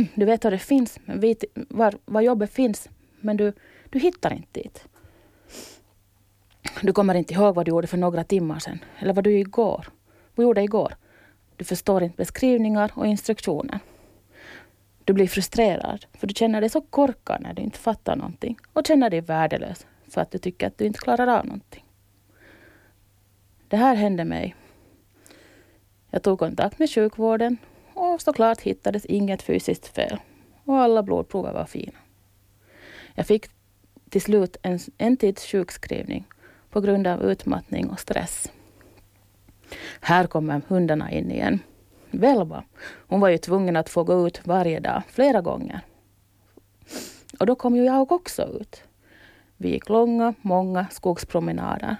Du 0.14 0.24
vet 0.24 0.44
var 0.44 0.50
det 0.50 0.58
finns, 0.58 0.98
vet 1.04 1.44
var, 1.54 1.94
var 2.04 2.20
jobbet 2.20 2.52
finns, 2.52 2.88
men 3.20 3.36
du, 3.36 3.52
du 3.90 3.98
hittar 3.98 4.32
inte 4.32 4.60
dit. 4.60 4.84
Du 6.82 6.92
kommer 6.92 7.14
inte 7.14 7.34
ihåg 7.34 7.54
vad 7.54 7.66
du 7.66 7.70
gjorde 7.70 7.86
för 7.86 7.96
några 7.98 8.24
timmar 8.24 8.58
sedan, 8.58 8.78
eller 8.98 9.14
vad 9.14 9.24
du 9.24 9.38
igår. 9.38 9.86
Vad 10.34 10.44
gjorde 10.44 10.62
igår? 10.62 10.94
Du 11.56 11.64
förstår 11.64 12.02
inte 12.02 12.16
beskrivningar 12.16 12.90
och 12.94 13.06
instruktioner. 13.06 13.78
Du 15.04 15.12
blir 15.12 15.28
frustrerad 15.28 16.06
för 16.12 16.26
du 16.26 16.34
känner 16.34 16.60
dig 16.60 16.70
så 16.70 16.80
korkad 16.80 17.42
när 17.42 17.54
du 17.54 17.62
inte 17.62 17.78
fattar 17.78 18.16
någonting 18.16 18.58
och 18.72 18.86
känner 18.86 19.10
dig 19.10 19.20
värdelös 19.20 19.86
för 20.08 20.20
att 20.20 20.30
du 20.30 20.38
tycker 20.38 20.66
att 20.66 20.78
du 20.78 20.84
inte 20.84 20.98
klarar 20.98 21.26
av 21.26 21.46
någonting. 21.46 21.84
Det 23.68 23.76
här 23.76 23.94
hände 23.94 24.24
mig. 24.24 24.54
Jag 26.10 26.22
tog 26.22 26.38
kontakt 26.38 26.78
med 26.78 26.90
sjukvården 26.90 27.56
och 28.00 28.20
såklart 28.20 28.60
hittades 28.60 29.04
inget 29.04 29.42
fysiskt 29.42 29.86
fel 29.86 30.18
och 30.64 30.78
alla 30.78 31.02
blodprover 31.02 31.52
var 31.52 31.64
fina. 31.64 31.98
Jag 33.14 33.26
fick 33.26 33.46
till 34.08 34.22
slut 34.22 34.56
en, 34.62 34.78
en 34.98 35.16
tids 35.16 35.46
sjukskrivning 35.46 36.24
på 36.70 36.80
grund 36.80 37.06
av 37.06 37.22
utmattning 37.22 37.90
och 37.90 38.00
stress. 38.00 38.52
Här 40.00 40.26
kommer 40.26 40.62
hundarna 40.68 41.10
in 41.10 41.30
igen. 41.30 41.58
Velva, 42.10 42.64
hon 43.08 43.20
var 43.20 43.28
ju 43.28 43.38
tvungen 43.38 43.76
att 43.76 43.88
få 43.88 44.04
gå 44.04 44.26
ut 44.26 44.46
varje 44.46 44.80
dag, 44.80 45.02
flera 45.08 45.40
gånger. 45.40 45.80
Och 47.38 47.46
då 47.46 47.54
kom 47.54 47.76
ju 47.76 47.84
jag 47.84 48.12
också 48.12 48.42
ut. 48.60 48.82
Vi 49.56 49.70
gick 49.70 49.88
långa, 49.88 50.34
många 50.40 50.86
skogspromenader. 50.90 51.96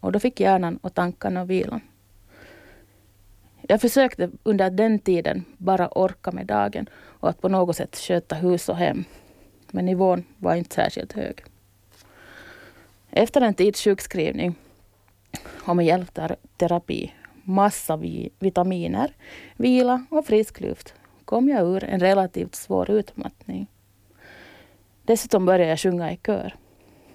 Och 0.00 0.12
då 0.12 0.18
fick 0.18 0.40
hjärnan 0.40 0.76
och 0.76 0.94
tankarna 0.94 1.44
vila. 1.44 1.80
Jag 3.68 3.80
försökte 3.80 4.30
under 4.42 4.70
den 4.70 4.98
tiden 4.98 5.44
bara 5.58 5.88
orka 5.88 6.32
med 6.32 6.46
dagen 6.46 6.88
och 6.94 7.28
att 7.28 7.40
på 7.40 7.48
något 7.48 7.76
sätt 7.76 7.96
sköta 7.96 8.34
hus 8.34 8.68
och 8.68 8.76
hem. 8.76 9.04
Men 9.70 9.86
nivån 9.86 10.24
var 10.38 10.54
inte 10.54 10.74
särskilt 10.74 11.12
hög. 11.12 11.44
Efter 13.10 13.40
en 13.40 13.54
tids 13.54 13.84
sjukskrivning 13.84 14.54
och 15.46 15.76
med 15.76 15.86
hjälp 15.86 16.18
av 16.18 16.36
terapi, 16.56 17.12
massa 17.42 17.96
vitaminer, 18.38 19.12
vila 19.56 20.06
och 20.10 20.26
frisk 20.26 20.60
luft 20.60 20.94
kom 21.24 21.48
jag 21.48 21.66
ur 21.66 21.84
en 21.84 22.00
relativt 22.00 22.54
svår 22.54 22.90
utmattning. 22.90 23.66
Dessutom 25.02 25.46
började 25.46 25.70
jag 25.70 25.80
sjunga 25.80 26.12
i 26.12 26.18
kör, 26.26 26.54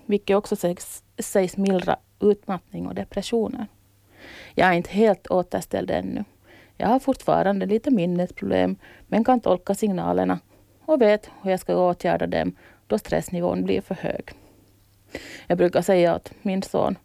vilket 0.05 0.38
också 0.38 0.55
sägs, 0.55 1.03
sägs 1.17 1.58
mildra 1.58 1.98
utmattning 2.20 2.88
och 2.88 2.96
depressioner. 2.96 3.67
Jag 4.55 4.67
är 4.67 4.74
inte 4.74 4.91
helt 4.91 5.27
återställd 5.27 5.91
ännu. 5.91 6.24
Jag 6.81 6.88
har 6.88 7.00
fortfarande 7.00 7.65
lite 7.65 7.91
minnesproblem 7.91 8.75
men 9.07 9.23
kan 9.23 9.39
tolka 9.39 9.75
signalerna 9.75 10.39
och 10.85 11.01
vet 11.01 11.29
hur 11.41 11.51
jag 11.51 11.59
ska 11.59 11.75
åtgärda 11.77 12.27
dem 12.27 12.55
då 12.88 12.97
stressnivån 12.97 13.63
blir 13.63 13.81
för 13.81 13.95
hög. 13.95 14.29
Jag 15.47 15.57
brukar 15.57 15.81
säga 15.81 16.15
åt 16.15 16.31
min 16.41 16.61
son, 16.61 16.97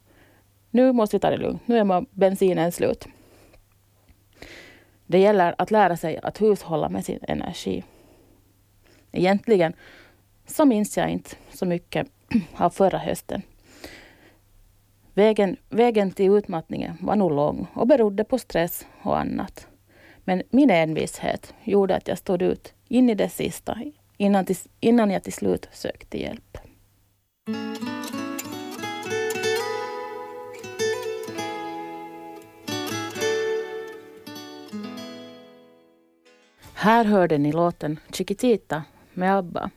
nu 0.71 0.92
måste 0.92 1.16
vi 1.16 1.21
ta 1.21 1.30
det 1.30 1.37
lugnt, 1.37 1.68
nu 1.68 1.78
är 1.78 2.06
bensinen 2.11 2.73
slut. 2.73 3.06
Det 5.06 5.18
gäller 5.18 5.54
att 5.59 5.71
lära 5.71 5.97
sig 5.97 6.18
att 6.23 6.40
hushålla 6.40 6.88
med 6.88 7.04
sin 7.04 7.21
energi. 7.23 7.85
Egentligen 9.12 9.73
så 10.47 10.64
minns 10.64 10.97
jag 10.97 11.11
inte 11.11 11.30
så 11.52 11.66
mycket 11.66 12.09
av 12.56 12.71
förra 12.71 12.99
hösten. 12.99 13.42
Vägen, 15.16 15.56
vägen 15.68 16.11
till 16.11 16.30
utmattningen 16.30 16.96
var 17.00 17.16
nog 17.16 17.32
lång 17.32 17.66
och 17.75 17.87
berodde 17.87 18.25
på 18.25 18.38
stress 18.38 18.87
och 19.02 19.18
annat. 19.18 19.68
Men 20.25 20.42
min 20.50 20.70
envishet 20.70 21.54
gjorde 21.64 21.96
att 21.96 22.08
jag 22.08 22.18
stod 22.18 22.42
ut 22.42 22.75
in 22.88 23.11
i 23.11 23.14
det 23.14 23.28
sista 23.28 23.78
innan, 24.16 24.44
till, 24.44 24.56
innan 24.80 25.11
jag 25.11 25.23
till 25.23 25.32
slut 25.32 25.68
sökte 25.73 26.20
hjälp. 26.20 26.58
Här 36.75 37.04
hörde 37.04 37.38
ni 37.38 37.52
låten 37.52 38.00
Chiquitita 38.12 38.82
med 39.14 39.37
ABBA. 39.37 39.70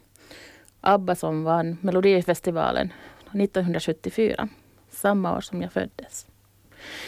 ABBA 0.81 1.15
som 1.15 1.43
vann 1.43 1.77
Melodifestivalen 1.81 2.93
1974, 3.34 4.50
samma 4.91 5.38
år 5.38 5.41
som 5.41 5.62
jag 5.62 5.72
föddes. 5.72 6.27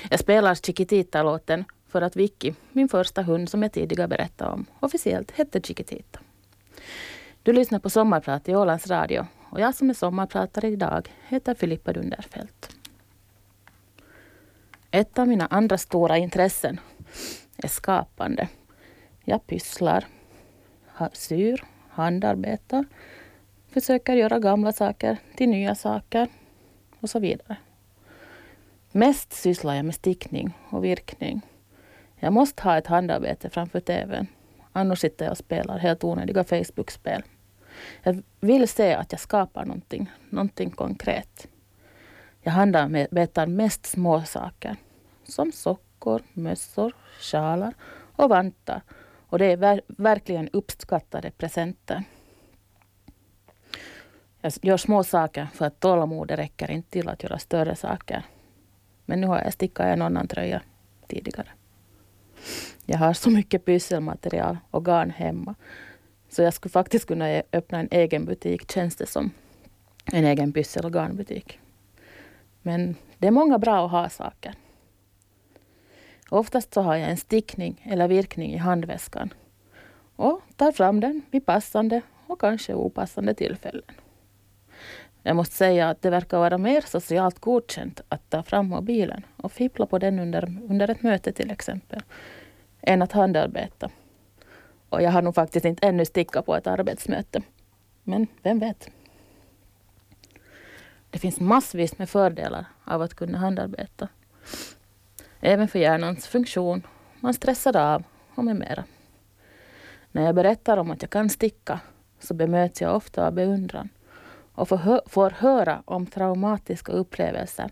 Jag 0.10 0.20
spelar 0.20 0.56
Chiquitita-låten 0.56 1.66
för 1.88 2.02
att 2.02 2.16
Vicky, 2.16 2.54
min 2.72 2.90
första 2.90 3.22
hund 3.22 3.50
som 3.50 3.64
jag 3.64 3.72
tidigare 3.72 4.08
berättade 4.08 4.52
om, 4.52 4.66
officiellt 4.80 5.32
hette 5.32 5.62
Chiquitita. 5.62 6.20
Du 7.44 7.54
lyssnar 7.54 7.80
på 7.80 7.90
Sommarprat 7.90 8.50
i 8.50 8.56
Ålands 8.56 8.88
Radio 8.88 9.28
och 9.50 9.60
jag 9.60 9.76
som 9.76 9.90
är 9.90 9.94
sommarpratare 9.94 10.68
idag 10.68 11.14
heter 11.28 11.54
Filippa 11.54 11.94
Dunderfelt. 11.94 12.76
Ett 14.92 15.20
av 15.20 15.28
mina 15.28 15.46
andra 15.46 15.78
stora 15.78 16.18
intressen 16.18 16.80
är 17.58 17.68
skapande. 17.68 18.48
Jag 19.24 19.48
pysslar, 19.48 20.06
syr, 21.14 21.64
handarbetar, 21.90 22.86
försöker 23.70 24.14
göra 24.14 24.40
gamla 24.40 24.72
saker 24.72 25.18
till 25.36 25.50
nya 25.50 25.76
saker 25.76 26.28
och 27.00 27.10
så 27.10 27.20
vidare. 27.20 27.58
Mest 28.94 29.34
sysslar 29.34 29.76
jag 29.76 29.86
med 29.86 29.96
stickning 29.96 30.54
och 30.70 30.84
virkning. 30.84 31.42
Jag 32.16 32.34
måste 32.34 32.64
ha 32.64 32.78
ett 32.78 32.88
handarbete 32.88 33.50
framför 33.50 33.80
tvn. 33.80 34.28
Annars 34.72 35.00
sitter 35.00 35.26
jag 35.26 35.32
och 35.32 35.38
spelar 35.38 35.78
helt 35.78 36.04
onödiga 36.04 36.44
Facebook-spel. 36.44 37.24
Jag 38.04 38.24
vill 38.40 38.68
se 38.68 38.94
att 38.94 39.12
jag 39.12 39.22
skapar 39.22 39.66
någonting, 39.66 40.12
någonting 40.30 40.72
konkret. 40.72 41.48
Jag 42.42 42.52
handarbetar 42.52 43.48
mest 43.48 43.86
småsaker. 43.86 44.76
Som 45.24 45.52
sockor, 45.52 46.22
mössor, 46.34 46.94
sjalar 47.20 47.74
och 48.16 48.30
vantar. 48.30 48.82
Och 49.28 49.40
det 49.40 49.46
är 49.46 49.58
ver 49.58 49.82
verkligen 49.88 50.50
uppskattade 50.54 51.32
presenter. 51.32 52.04
Jag 54.42 54.54
gör 54.62 54.78
små 54.78 55.04
saker 55.04 55.48
för 55.54 55.66
att 55.66 55.80
tålamodet 55.80 56.40
räcker 56.40 56.72
inte 56.72 56.90
till 56.90 57.10
att 57.10 57.24
göra 57.24 57.40
större 57.40 57.76
saker. 57.76 58.26
Men 59.12 59.22
nu 59.22 59.28
har 59.28 59.42
jag 59.42 59.54
stickat 59.54 59.86
en 59.86 60.02
annan 60.02 60.28
tröja 60.28 60.62
tidigare. 61.08 61.48
Jag 62.86 62.98
har 62.98 63.14
så 63.14 63.30
mycket 63.30 63.66
pysselmaterial 63.66 64.58
och 64.72 64.86
garn 64.86 65.10
hemma. 65.10 65.56
Så 66.30 66.42
jag 66.42 66.54
skulle 66.54 66.72
faktiskt 66.72 67.06
kunna 67.06 67.30
e- 67.30 67.44
öppna 67.52 67.80
en 67.80 67.88
egen 67.92 68.26
butik, 68.26 68.72
känns 68.72 68.96
det 68.96 69.06
som. 69.06 69.32
En 70.06 70.26
egen 70.26 70.54
pyssel 70.54 70.86
och 70.86 70.94
garnbutik. 70.94 71.60
Men 72.62 72.96
det 73.18 73.28
är 73.28 73.32
många 73.32 73.60
bra 73.60 73.86
att 73.86 73.92
ha 73.92 74.10
saker. 74.10 74.54
Oftast 76.30 76.74
så 76.74 76.82
har 76.82 76.96
jag 76.96 77.10
en 77.10 77.18
stickning 77.18 77.82
eller 77.84 78.08
virkning 78.08 78.54
i 78.54 78.58
handväskan 78.58 79.34
och 80.16 80.42
tar 80.56 80.72
fram 80.72 81.00
den 81.00 81.22
vid 81.32 81.46
passande 81.46 82.02
och 82.28 82.42
kanske 82.42 82.74
opassande 82.74 83.34
tillfällen. 83.34 83.84
Jag 85.24 85.36
måste 85.36 85.56
säga 85.56 85.90
att 85.90 86.02
det 86.02 86.10
verkar 86.10 86.38
vara 86.38 86.58
mer 86.58 86.82
socialt 86.82 87.40
godkänt 87.40 88.02
att 88.10 88.30
ta 88.30 88.44
fram 88.44 88.68
mobilen 88.68 89.26
och 89.38 89.52
fippla 89.52 89.86
på 89.86 90.00
den 90.00 90.20
under, 90.20 90.62
under 90.70 90.90
ett 90.90 91.04
möte 91.04 91.32
till 91.32 91.52
exempel, 91.52 92.02
än 92.82 93.02
att 93.02 93.12
handarbeta. 93.12 93.90
Och 94.90 95.02
jag 95.02 95.12
har 95.12 95.22
nog 95.22 95.36
faktiskt 95.36 95.66
inte 95.66 95.88
ännu 95.88 96.06
stickat 96.06 96.46
på 96.46 96.56
ett 96.56 96.68
arbetsmöte. 96.68 97.42
Men 98.04 98.28
vem 98.42 98.60
vet? 98.60 98.90
Det 101.10 101.20
finns 101.20 101.40
massvis 101.40 101.98
med 101.98 102.10
fördelar 102.10 102.66
av 102.86 103.02
att 103.02 103.14
kunna 103.14 103.38
handarbeta. 103.38 104.08
Även 105.40 105.68
för 105.68 105.80
hjärnans 105.80 106.28
funktion, 106.28 106.88
man 107.20 107.34
stressar 107.34 107.78
av 107.78 108.04
och 108.36 108.46
med 108.46 108.56
mera. 108.56 108.84
När 110.12 110.26
jag 110.26 110.36
berättar 110.36 110.78
om 110.78 110.92
att 110.92 111.02
jag 111.02 111.12
kan 111.12 111.30
sticka 111.30 111.80
så 112.20 112.34
bemöts 112.34 112.82
jag 112.82 112.96
ofta 112.96 113.28
av 113.28 113.34
beundran 113.34 113.90
och 114.62 114.70
får, 114.70 114.78
hö 114.78 115.00
får 115.06 115.30
höra 115.30 115.84
om 115.86 116.06
traumatiska 116.06 116.92
upplevelser 116.92 117.72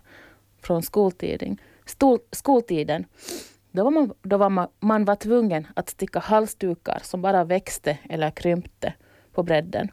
från 0.62 0.82
skoltiden, 0.82 1.58
stol, 1.84 2.18
skoltiden 2.32 3.06
då 3.70 3.84
var, 3.84 3.90
man, 3.90 4.12
då 4.22 4.36
var 4.36 4.50
man, 4.50 4.68
man 4.80 5.04
var 5.04 5.16
tvungen 5.16 5.66
att 5.74 5.88
sticka 5.88 6.18
halsdukar 6.18 6.98
som 7.02 7.22
bara 7.22 7.44
växte 7.44 7.98
eller 8.08 8.30
krympte 8.30 8.94
på 9.32 9.42
bredden. 9.42 9.88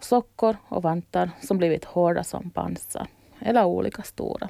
Sockor 0.00 0.56
och 0.68 0.82
vantar 0.82 1.30
som 1.42 1.58
blivit 1.58 1.84
hårda 1.84 2.24
som 2.24 2.50
pansar 2.50 3.06
eller 3.40 3.64
olika 3.64 4.02
stora. 4.02 4.48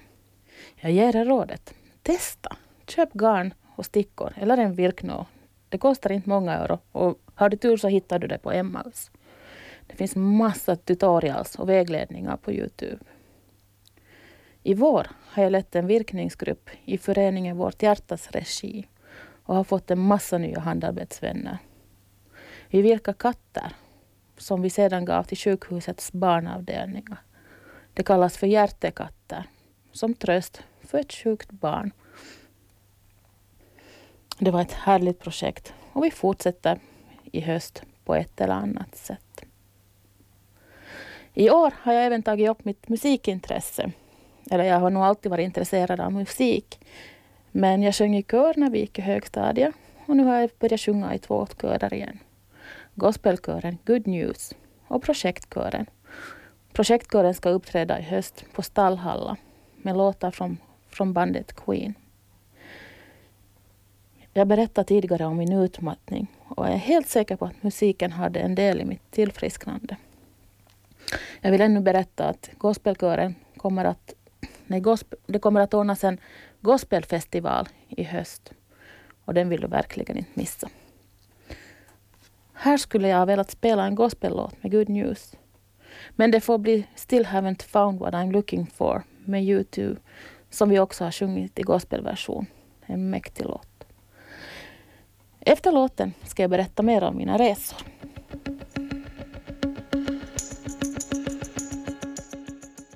Jag 0.77 0.93
ger 0.93 1.17
er 1.17 1.25
rådet. 1.25 1.75
Testa! 2.03 2.57
Köp 2.87 3.13
garn 3.13 3.55
och 3.77 3.87
stickor 3.87 4.33
eller 4.37 4.59
en 4.59 4.75
virknål. 4.75 5.25
Det 5.69 5.79
kostar 5.79 6.13
inte 6.13 6.29
många 6.29 6.55
euro 6.55 6.79
och 6.93 7.19
har 7.35 7.49
du 7.49 7.57
tur 7.57 7.77
så 7.77 7.89
hittar 7.89 8.19
du 8.19 8.27
det 8.27 8.39
på 8.39 8.53
Emmaus. 8.53 9.11
Det 9.87 9.97
finns 9.97 10.17
massa 10.17 10.77
tutorials 10.77 11.55
och 11.55 11.69
vägledningar 11.69 12.37
på 12.37 12.53
Youtube. 12.53 13.05
I 14.63 14.75
vår 14.75 15.07
har 15.13 15.43
jag 15.43 15.53
lett 15.53 15.77
en 15.77 15.87
virkningsgrupp 15.87 16.71
i 16.85 16.99
föreningen 16.99 17.57
Vårt 17.57 17.83
Hjärtas 17.83 18.31
regi 18.31 18.89
och 19.43 19.55
har 19.55 19.65
fått 19.65 19.91
en 19.91 19.99
massa 19.99 20.39
nya 20.39 20.61
handarbetsvänner. 20.61 21.59
Vi 22.69 22.83
virkar 22.83 23.13
katter 23.13 23.73
som 24.37 24.63
vi 24.63 24.71
sedan 24.71 25.05
gav 25.05 25.23
till 25.23 25.39
sjukhusets 25.39 26.13
barnavdelningar. 26.13 27.19
Det 27.95 28.03
kallas 28.03 28.37
för 28.37 28.47
hjärtekatter, 28.47 29.45
som 29.93 30.15
tröst 30.15 30.63
för 30.81 30.99
ett 30.99 31.13
sjukt 31.13 31.51
barn. 31.51 31.93
Det 34.39 34.51
var 34.51 34.61
ett 34.61 34.73
härligt 34.73 35.21
projekt 35.21 35.75
och 35.93 36.05
vi 36.05 36.11
fortsätter 36.11 36.79
i 37.25 37.41
höst 37.41 37.83
på 38.05 38.15
ett 38.15 38.41
eller 38.41 38.55
annat 38.55 38.97
sätt. 38.97 39.46
I 41.39 41.51
år 41.51 41.75
har 41.83 41.93
jag 41.93 42.05
även 42.05 42.23
tagit 42.23 42.49
upp 42.49 42.65
mitt 42.65 42.89
musikintresse 42.89 43.91
eller 44.51 44.65
jag 44.65 44.81
har 44.81 44.91
nog 44.91 45.03
alltid 45.03 45.31
varit 45.31 45.45
intresserad 45.45 46.01
av 46.01 46.13
musik. 46.13 46.81
Men 47.53 47.83
jag 47.83 47.95
sjöng 47.95 48.17
i 48.17 48.23
kör 48.23 48.55
när 48.57 48.71
vi 48.71 48.79
gick 48.79 48.99
i 48.99 49.03
högstadiet 49.03 49.75
och 50.07 50.17
nu 50.17 50.25
har 50.25 50.41
jag 50.41 50.51
börjat 50.59 50.81
sjunga 50.81 51.15
i 51.15 51.19
två 51.19 51.47
körer 51.61 51.95
igen. 51.95 52.19
Gospelkören 52.95 53.79
Good 53.87 54.07
News 54.07 54.55
och 54.89 55.03
projektkören 55.03 55.87
Projektkören 56.73 57.35
ska 57.35 57.49
uppträda 57.49 57.99
i 57.99 58.03
höst 58.03 58.45
på 58.53 58.63
Stallhalla 58.63 59.37
med 59.77 59.97
låtar 59.97 60.31
från, 60.31 60.59
från 60.89 61.13
bandet 61.13 61.53
Queen. 61.53 61.95
Jag 64.33 64.47
berättade 64.47 64.89
tidigare 64.89 65.25
om 65.25 65.37
min 65.37 65.53
utmattning 65.53 66.27
och 66.49 66.67
jag 66.67 66.73
är 66.73 66.79
helt 66.79 67.09
säker 67.09 67.37
på 67.37 67.45
att 67.45 67.63
musiken 67.63 68.13
hade 68.13 68.41
en 68.41 68.55
del 68.55 68.81
i 68.81 68.85
mitt 68.85 69.11
tillfrisknande. 69.11 69.97
Jag 71.41 71.51
vill 71.51 71.61
ännu 71.61 71.81
berätta 71.81 72.29
att 72.29 72.51
gospelkören 72.59 73.35
kommer 73.57 73.85
att, 73.85 74.15
nej, 74.67 74.81
gospel, 74.81 75.19
det 75.27 75.39
kommer 75.39 75.61
att 75.61 75.75
ordnas 75.75 76.05
en 76.05 76.21
gospelfestival 76.61 77.69
i 77.89 78.03
höst. 78.03 78.53
Och 79.25 79.35
den 79.35 79.49
vill 79.49 79.61
du 79.61 79.67
verkligen 79.67 80.17
inte 80.17 80.31
missa. 80.35 80.69
Här 82.53 82.77
skulle 82.77 83.09
jag 83.09 83.19
ha 83.19 83.25
velat 83.25 83.51
spela 83.51 83.87
en 83.87 83.95
gospellåt 83.95 84.63
med 84.63 84.73
Good 84.73 84.89
News. 84.89 85.37
Men 86.11 86.31
det 86.31 86.41
får 86.41 86.59
bli 86.59 86.87
Still 86.95 87.25
haven't 87.25 87.63
found 87.63 87.99
what 87.99 88.15
I'm 88.15 88.33
looking 88.33 88.67
for 88.67 89.03
med 89.25 89.43
U2 89.43 89.97
som 90.51 90.69
vi 90.69 90.79
också 90.79 91.05
har 91.05 91.11
sjungit 91.11 91.59
i 91.59 91.63
gospelversion. 91.63 92.47
En 92.87 93.11
mäktig 93.11 93.45
låt. 93.45 93.85
Efter 95.41 95.73
låten 95.73 96.13
ska 96.23 96.43
jag 96.43 96.51
berätta 96.51 96.83
mer 96.83 97.05
om 97.05 97.17
mina 97.17 97.39
resor. 97.39 97.79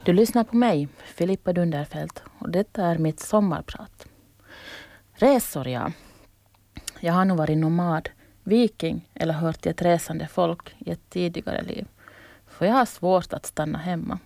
Du 0.05 0.13
lyssnar 0.13 0.45
på 0.45 0.57
mig, 0.57 0.89
Filippa 1.05 1.53
Dunderfelt, 1.53 2.23
och 2.39 2.51
detta 2.51 2.85
är 2.85 2.99
mitt 2.99 3.21
sommarprat. 3.21 4.07
Resor, 5.13 5.69
ja. 5.69 5.93
Jag 7.01 7.13
har 7.13 7.25
nog 7.25 7.39
varit 7.39 7.59
nomad, 7.59 8.09
viking 8.45 9.09
eller 9.15 9.35
hört 9.35 9.61
till 9.61 9.71
ett 9.71 9.83
resande 9.83 10.29
folk 10.29 10.75
i 10.79 10.91
ett 10.91 11.11
tidigare 11.11 11.63
liv. 11.63 11.87
För 12.47 12.67
jag 12.67 12.73
har 12.73 12.85
svårt 12.85 13.33
att 13.33 13.47
stanna 13.47 13.79
hemma 13.79 14.19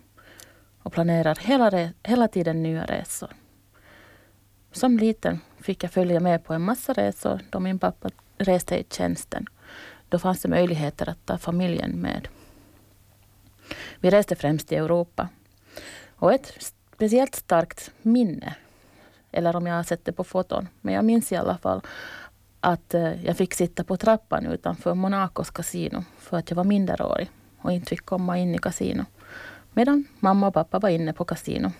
och 0.83 0.93
planerar 0.93 1.39
hela, 1.41 1.91
hela 2.03 2.29
tiden 2.29 2.63
nya 2.63 2.85
resor. 2.85 3.31
Som 4.73 4.99
liten 4.99 5.41
fick 5.61 5.85
jag 5.85 5.91
följa 5.91 6.21
med 6.21 6.45
på 6.45 6.55
en 6.55 6.63
massa 6.63 6.93
resor 6.93 7.41
då 7.51 7.61
min 7.61 7.79
pappa 7.79 8.11
reste 8.39 8.79
i 8.79 8.87
tjänsten. 8.91 9.47
Då 10.09 10.19
fanns 10.19 10.43
det 10.43 10.49
möjligheter 10.49 11.09
att 11.09 11.27
ta 11.27 11.39
familjen 11.39 11.91
med. 11.91 12.29
Vi 14.01 14.11
reste 14.11 14.37
främst 14.37 14.73
i 14.73 14.77
Europa. 14.77 15.29
Och 16.17 16.33
ett 16.33 16.75
speciellt 16.95 17.35
starkt 17.35 17.91
minne, 18.03 18.55
eller 19.33 19.57
om 19.57 19.67
jag 19.67 19.75
har 19.75 19.83
sett 19.83 20.05
det 20.05 20.13
på 20.13 20.25
foton, 20.25 20.69
men 20.81 20.95
jag 20.95 21.05
minns 21.05 21.33
i 21.33 21.37
alla 21.37 21.59
fall 21.59 21.81
att 22.61 22.95
eh, 22.95 23.25
jag 23.25 23.37
fick 23.37 23.55
sitta 23.55 23.85
på 23.85 23.97
trappan 23.97 24.47
utanför 24.47 24.95
Monacos 24.95 25.51
kasino 25.51 26.05
för 26.19 26.37
att 26.37 26.51
jag 26.51 26.57
var 26.57 26.65
minderårig 26.65 27.31
och 27.59 27.73
inte 27.73 27.89
fick 27.89 28.05
komma 28.05 28.39
in 28.39 28.55
i 28.55 28.59
kasino. 28.59 29.05
Medan 29.73 30.05
mamma 30.21 30.47
och 30.47 30.55
pappa 30.55 30.79
var 30.79 30.89
inne 30.89 31.13
på 31.13 31.25
kasino 31.25 31.73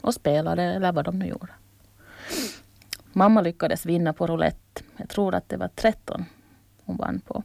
och 0.00 0.14
spelade 0.14 0.62
eller 0.62 0.92
vad 0.92 1.04
de 1.04 1.18
nu 1.18 1.26
gjorde. 1.26 1.52
Mamma 3.12 3.40
lyckades 3.40 3.86
vinna 3.86 4.12
på 4.12 4.26
roulette. 4.26 4.82
Jag 4.96 5.08
tror 5.08 5.34
att 5.34 5.48
det 5.48 5.56
var 5.56 5.68
13 5.68 6.24
hon 6.84 6.96
vann 6.96 7.20
på. 7.20 7.42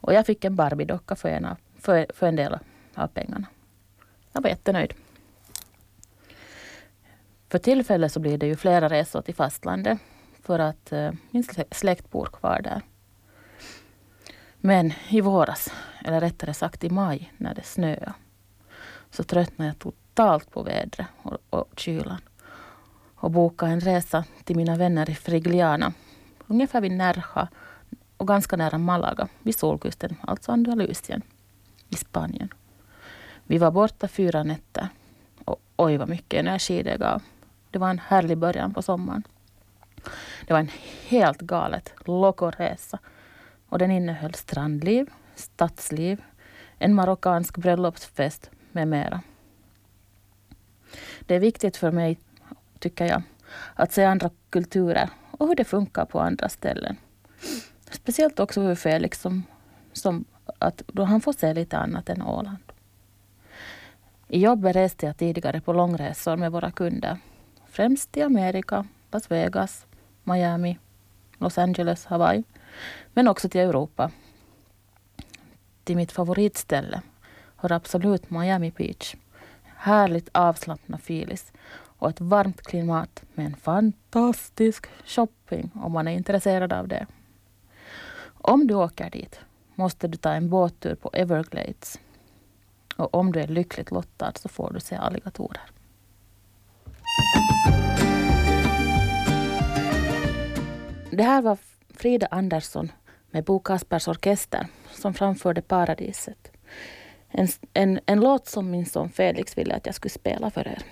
Och 0.00 0.14
jag 0.14 0.26
fick 0.26 0.44
en 0.44 0.56
Barbie-docka 0.56 1.16
för, 1.16 1.56
för, 1.78 2.06
för 2.14 2.26
en 2.26 2.36
del 2.36 2.58
av 2.94 3.06
pengarna. 3.06 3.46
Jag 4.38 4.42
var 4.42 4.50
jättenöjd. 4.50 4.94
För 7.48 7.58
tillfället 7.58 8.12
så 8.12 8.20
blir 8.20 8.38
det 8.38 8.46
ju 8.46 8.56
flera 8.56 8.88
resor 8.88 9.22
till 9.22 9.34
fastlandet 9.34 9.98
för 10.42 10.58
att 10.58 10.92
eh, 10.92 11.12
min 11.30 11.44
släkt 11.70 12.10
bor 12.10 12.26
kvar 12.26 12.60
där. 12.62 12.82
Men 14.56 14.92
i 15.08 15.20
våras, 15.20 15.72
eller 16.04 16.20
rättare 16.20 16.54
sagt 16.54 16.84
i 16.84 16.90
maj 16.90 17.32
när 17.36 17.54
det 17.54 17.62
snöade, 17.62 18.12
så 19.10 19.22
tröttnade 19.22 19.70
jag 19.70 19.78
totalt 19.78 20.50
på 20.50 20.62
vädret 20.62 21.06
och, 21.22 21.38
och 21.50 21.72
kylan 21.76 22.20
och 23.14 23.30
bokade 23.30 23.72
en 23.72 23.80
resa 23.80 24.24
till 24.44 24.56
mina 24.56 24.76
vänner 24.76 25.10
i 25.10 25.14
Frigliana, 25.14 25.92
ungefär 26.46 26.80
vid 26.80 26.92
Nerja 26.92 27.48
och 28.16 28.28
ganska 28.28 28.56
nära 28.56 28.78
Malaga, 28.78 29.28
vid 29.42 29.58
solkusten, 29.58 30.16
alltså 30.20 30.52
Andalusien 30.52 31.22
i 31.88 31.94
Spanien. 31.96 32.48
Vi 33.50 33.58
var 33.58 33.70
borta 33.70 34.08
fyra 34.08 34.42
nätter 34.42 34.88
och 35.44 35.60
oj 35.76 35.96
vad 35.96 36.08
mycket 36.08 36.40
energi 36.40 36.82
det 36.82 36.96
gav. 36.96 37.22
Det 37.70 37.78
var 37.78 37.90
en 37.90 37.98
härlig 37.98 38.38
början 38.38 38.74
på 38.74 38.82
sommaren. 38.82 39.22
Det 40.46 40.52
var 40.52 40.60
en 40.60 40.70
helt 41.06 41.40
galet 41.40 41.94
lokoresa 42.04 42.98
och 43.68 43.78
den 43.78 43.90
innehöll 43.90 44.34
strandliv, 44.34 45.10
stadsliv, 45.34 46.22
en 46.78 46.94
marockansk 46.94 47.56
bröllopsfest 47.56 48.50
med 48.72 48.88
mera. 48.88 49.20
Det 51.20 51.34
är 51.34 51.40
viktigt 51.40 51.76
för 51.76 51.90
mig, 51.90 52.18
tycker 52.78 53.06
jag, 53.06 53.22
att 53.74 53.92
se 53.92 54.04
andra 54.04 54.30
kulturer 54.50 55.10
och 55.30 55.48
hur 55.48 55.54
det 55.54 55.64
funkar 55.64 56.04
på 56.04 56.20
andra 56.20 56.48
ställen. 56.48 56.96
Speciellt 57.90 58.40
också 58.40 58.60
för 58.60 58.74
Felix 58.74 59.20
som, 59.20 59.42
som 59.92 60.24
att 60.58 60.82
då 60.86 61.04
han 61.04 61.20
får 61.20 61.32
se 61.32 61.54
lite 61.54 61.78
annat 61.78 62.08
än 62.08 62.22
Åland. 62.22 62.67
I 64.30 64.40
jobbet 64.40 64.76
reste 64.76 65.06
jag 65.06 65.16
tidigare 65.16 65.60
på 65.60 65.72
långresor 65.72 66.36
med 66.36 66.52
våra 66.52 66.70
kunder. 66.70 67.18
Främst 67.66 68.16
i 68.16 68.22
Amerika, 68.22 68.86
Las 69.10 69.30
Vegas, 69.30 69.86
Miami, 70.24 70.78
Los 71.38 71.58
Angeles, 71.58 72.04
Hawaii. 72.04 72.44
Men 73.12 73.28
också 73.28 73.48
till 73.48 73.60
Europa. 73.60 74.10
Till 75.84 75.96
mitt 75.96 76.12
favoritställe 76.12 77.02
hör 77.56 77.72
absolut 77.72 78.30
Miami 78.30 78.70
Beach. 78.70 79.14
Härligt 79.76 80.28
avslappnad 80.32 81.02
filis 81.02 81.52
och 81.98 82.08
ett 82.08 82.20
varmt 82.20 82.62
klimat 82.62 83.22
med 83.34 83.46
en 83.46 83.56
fantastisk 83.56 84.86
shopping 85.04 85.70
om 85.74 85.92
man 85.92 86.08
är 86.08 86.12
intresserad 86.12 86.72
av 86.72 86.88
det. 86.88 87.06
Om 88.26 88.66
du 88.66 88.74
åker 88.74 89.10
dit 89.10 89.40
måste 89.74 90.08
du 90.08 90.16
ta 90.16 90.32
en 90.32 90.48
båttur 90.48 90.94
på 90.94 91.10
Everglades. 91.12 91.98
Och 92.98 93.14
om 93.14 93.32
du 93.32 93.40
är 93.40 93.46
lyckligt 93.46 93.90
lottad 93.90 94.32
så 94.34 94.48
får 94.48 94.72
du 94.72 94.80
se 94.80 94.96
alligatorer. 94.96 95.62
Det 101.10 101.22
här 101.22 101.42
var 101.42 101.58
Frida 101.90 102.26
Andersson 102.30 102.92
med 103.30 103.44
Bo 103.44 103.58
Kaspers 103.58 104.08
Orkester 104.08 104.66
som 104.90 105.14
framförde 105.14 105.62
Paradiset. 105.62 106.52
En, 107.28 107.48
en, 107.74 108.00
en 108.06 108.20
låt 108.20 108.46
som 108.46 108.70
min 108.70 108.86
son 108.86 109.10
Felix 109.10 109.58
ville 109.58 109.74
att 109.74 109.86
jag 109.86 109.94
skulle 109.94 110.10
spela 110.10 110.50
för 110.50 110.68
er. 110.68 110.82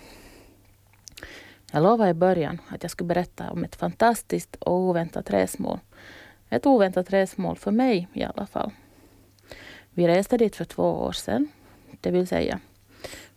Jag 1.73 1.83
lovade 1.83 2.11
i 2.11 2.15
början 2.15 2.61
att 2.69 2.83
jag 2.83 2.91
skulle 2.91 3.09
berätta 3.09 3.51
om 3.51 3.65
ett 3.65 3.77
fantastiskt 3.77 4.57
och 4.57 4.75
oväntat 4.75 5.31
resmål. 5.31 5.79
Ett 6.49 6.67
oväntat 6.67 7.13
resmål 7.13 7.57
för 7.57 7.71
mig 7.71 8.09
i 8.13 8.25
alla 8.25 8.47
fall. 8.47 8.71
Vi 9.91 10.09
reste 10.09 10.37
dit 10.37 10.57
för 10.57 10.65
två 10.65 10.83
år 10.83 11.13
sedan. 11.13 11.49
Det 12.07 12.13
vill 12.13 12.27
säga, 12.27 12.61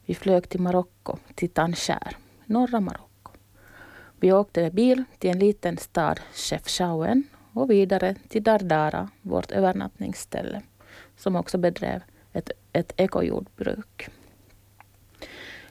vi 0.05 0.15
flög 0.15 0.49
till 0.49 0.59
Marocko, 0.59 1.17
till 1.35 1.49
Tanger, 1.49 2.17
norra 2.45 2.79
Marocko. 2.79 3.31
Vi 4.19 4.31
åkte 4.33 4.61
med 4.61 4.73
bil 4.73 5.03
till 5.19 5.29
en 5.29 5.39
liten 5.39 5.77
stad, 5.77 6.19
Chefchaouen, 6.33 7.23
och 7.53 7.69
vidare 7.71 8.15
till 8.27 8.43
Dardara, 8.43 9.09
vårt 9.21 9.51
övernattningsställe, 9.51 10.61
som 11.17 11.35
också 11.35 11.57
bedrev 11.57 12.01
ett, 12.33 12.51
ett 12.73 12.93
ekojordbruk. 12.97 14.09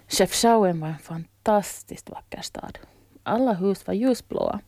Chefchaouen 0.09 0.81
var 0.81 0.89
en 0.89 0.99
fantastiskt 0.99 2.11
vacker 2.11 2.43
stad. 2.43 2.79
Alla 3.23 3.53
hus 3.53 3.87
var 3.87 3.95
ljusblåa, 3.95 4.61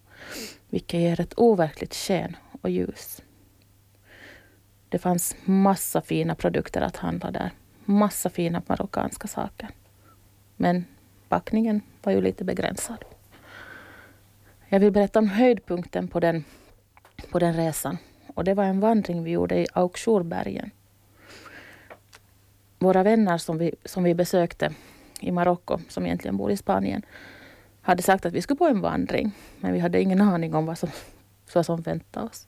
vilket 0.69 1.01
ger 1.01 1.21
ett 1.21 1.39
overkligt 1.39 1.95
sken 1.95 2.37
och 2.63 2.71
ljus. 2.71 3.23
Det 4.89 4.99
fanns 4.99 5.37
massa 5.45 6.01
fina 6.01 6.35
produkter 6.35 6.81
att 6.81 6.97
handla 6.97 7.31
där. 7.31 7.51
Massa 7.91 8.31
fina 8.31 8.63
marockanska 8.67 9.29
saker. 9.29 9.69
Men 10.57 10.85
packningen 11.29 11.81
var 12.03 12.13
ju 12.13 12.21
lite 12.21 12.45
begränsad. 12.45 13.05
Jag 14.69 14.81
vill 14.81 14.93
berätta 14.93 15.19
om 15.19 15.29
höjdpunkten 15.29 16.09
på 16.09 16.21
den, 16.21 16.45
på 17.31 17.39
den 17.39 17.57
resan. 17.57 17.99
Och 18.35 18.45
det 18.45 18.55
var 18.55 18.65
en 18.65 18.81
vandring 18.81 19.25
vi 19.25 19.31
gjorde 19.31 19.59
i 19.59 19.67
Aukshurbergen. 19.73 20.71
Våra 22.79 23.03
vänner 23.03 23.39
som 23.39 23.59
vi, 23.59 23.75
som 23.85 24.03
vi 24.03 24.15
besökte 24.15 24.75
i 25.21 25.33
Marocko, 25.33 25.79
som 25.89 26.07
egentligen 26.07 26.37
bor 26.37 26.51
i 26.51 26.57
Spanien, 26.57 27.03
hade 27.81 28.03
sagt 28.03 28.27
att 28.27 28.33
vi 28.33 28.43
skulle 28.43 28.59
på 28.59 28.67
en 28.67 28.81
vandring. 28.81 29.33
Men 29.61 29.73
vi 29.73 29.79
hade 29.79 30.03
ingen 30.03 30.21
aning 30.21 30.55
om 30.55 30.67
vad 30.67 30.79
som, 30.79 30.89
vad 31.55 31.67
som 31.67 31.81
väntade 31.81 32.27
oss. 32.27 32.47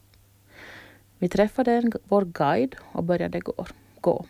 Vi 1.18 1.28
träffade 1.28 1.72
en, 1.72 1.92
vår 2.04 2.24
guide 2.24 2.76
och 2.82 3.04
började 3.04 3.40
gå. 3.40 3.66
gå. 4.00 4.26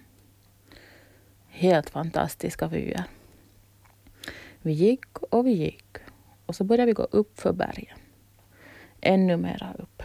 Helt 1.54 1.90
fantastiska 1.90 2.68
vyer. 2.68 3.04
Vi 4.62 4.72
gick 4.72 5.18
och 5.18 5.46
vi 5.46 5.50
gick 5.50 5.96
och 6.46 6.56
så 6.56 6.64
började 6.64 6.86
vi 6.86 6.92
gå 6.92 7.02
upp 7.02 7.40
för 7.40 7.52
bergen. 7.52 7.98
Ännu 9.00 9.36
mera 9.36 9.74
upp 9.78 10.02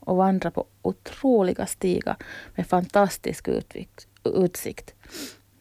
och 0.00 0.16
vandra 0.16 0.50
på 0.50 0.66
otroliga 0.82 1.66
stigar 1.66 2.16
med 2.54 2.66
fantastisk 2.66 3.48
utsikt. 4.24 4.94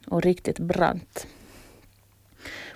och 0.08 0.22
riktigt 0.22 0.60
brant. 0.60 1.28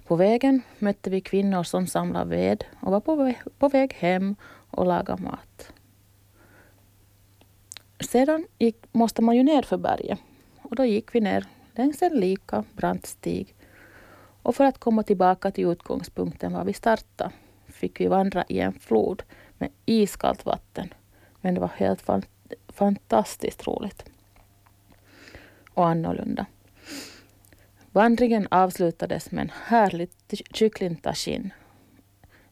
På 0.03 0.15
vägen 0.15 0.61
mötte 0.79 1.09
vi 1.09 1.21
kvinnor 1.21 1.63
som 1.63 1.87
samlade 1.87 2.35
ved 2.35 2.63
och 2.81 2.91
var 2.91 2.99
på 2.99 3.15
väg, 3.15 3.37
på 3.59 3.69
väg 3.69 3.93
hem 3.93 4.35
och 4.69 4.85
lagade 4.85 5.23
mat. 5.23 5.73
Sedan 7.99 8.45
gick, 8.57 8.77
måste 8.91 9.21
man 9.21 9.35
ju 9.35 9.43
ner 9.43 9.61
för 9.61 9.77
berget 9.77 10.19
och 10.61 10.75
då 10.75 10.85
gick 10.85 11.15
vi 11.15 11.21
ner 11.21 11.47
längs 11.77 12.01
en 12.01 12.19
lika 12.19 12.63
brant 12.75 13.05
stig. 13.05 13.55
Och 14.41 14.55
för 14.55 14.63
att 14.63 14.77
komma 14.77 15.03
tillbaka 15.03 15.51
till 15.51 15.67
utgångspunkten 15.67 16.53
var 16.53 16.65
vi 16.65 16.73
startade 16.73 17.31
fick 17.77 17.99
vi 17.99 18.07
vandra 18.07 18.45
i 18.47 18.59
en 18.59 18.73
flod 18.73 19.23
med 19.57 19.69
iskallt 19.85 20.45
vatten. 20.45 20.93
Men 21.41 21.53
det 21.53 21.59
var 21.59 21.71
helt 21.75 22.01
fan, 22.01 22.23
fantastiskt 22.67 23.67
roligt. 23.67 24.05
Och 25.73 25.87
annorlunda. 25.87 26.45
Vandringen 27.91 28.47
avslutades 28.51 29.31
med 29.31 29.41
en 29.41 29.51
härlig 29.63 30.09
kycklingtagine. 30.53 31.49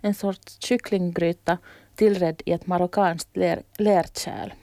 En 0.01 0.13
sorts 0.13 0.57
kycklinggryta 0.59 1.57
tillredd 1.95 2.41
i 2.45 2.51
ett 2.51 2.67
marockanskt 2.67 3.37
ler, 3.37 3.63
lerkärl. 3.77 4.53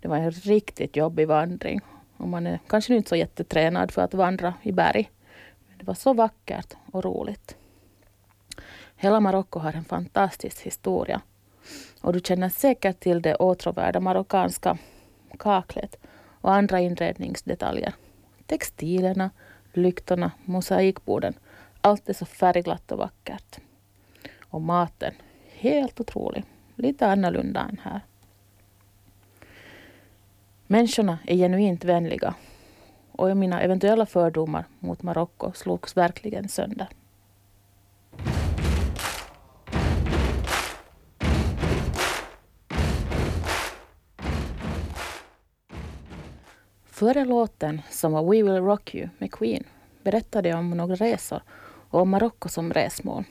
Det 0.00 0.08
var 0.08 0.16
en 0.16 0.30
riktigt 0.30 0.96
jobbig 0.96 1.28
vandring 1.28 1.80
och 2.18 2.28
man 2.28 2.46
är 2.46 2.58
kanske 2.66 2.96
inte 2.96 3.08
så 3.08 3.16
jättetränad 3.16 3.90
för 3.90 4.02
att 4.02 4.14
vandra 4.14 4.54
i 4.62 4.72
berg. 4.72 5.10
Men 5.68 5.78
det 5.78 5.84
var 5.84 5.94
så 5.94 6.12
vackert 6.12 6.74
och 6.92 7.04
roligt. 7.04 7.56
Hela 8.96 9.20
Marocko 9.20 9.58
har 9.58 9.72
en 9.72 9.84
fantastisk 9.84 10.66
historia. 10.66 11.20
Och 12.00 12.12
du 12.12 12.20
känner 12.20 12.48
säkert 12.48 13.00
till 13.00 13.22
det 13.22 13.34
åtråvärda 13.34 14.00
marockanska 14.00 14.78
kaklet 15.38 15.98
och 16.40 16.54
andra 16.54 16.80
inredningsdetaljer. 16.80 17.94
Textilerna, 18.46 19.30
lyktorna, 19.72 20.30
mosaikborden. 20.44 21.34
Allt 21.80 22.08
är 22.08 22.12
så 22.12 22.24
färgglatt 22.24 22.92
och 22.92 22.98
vackert. 22.98 23.58
Och 24.40 24.62
maten, 24.62 25.14
helt 25.52 26.00
otrolig. 26.00 26.44
Lite 26.74 27.06
annorlunda 27.06 27.60
än 27.60 27.80
här. 27.84 28.00
Människorna 30.70 31.18
är 31.26 31.36
genuint 31.36 31.84
vänliga 31.84 32.34
och 33.12 33.36
mina 33.36 33.60
eventuella 33.60 34.06
fördomar 34.06 34.64
mot 34.78 35.02
Marocko 35.02 35.52
slogs 35.52 35.96
verkligen 35.96 36.48
sönder. 36.48 36.88
Före 46.86 47.24
låten, 47.24 47.82
som 47.90 48.12
var 48.12 48.22
We 48.22 48.42
Will 48.42 48.62
Rock 48.62 48.94
You 48.94 49.08
med 49.18 49.32
Queen, 49.32 49.64
berättade 50.02 50.48
jag 50.48 50.58
om 50.58 50.70
några 50.70 50.94
resor 50.94 51.42
och 51.90 52.00
om 52.00 52.10
Marocko 52.10 52.48
som 52.48 52.72
resmål. 52.72 53.24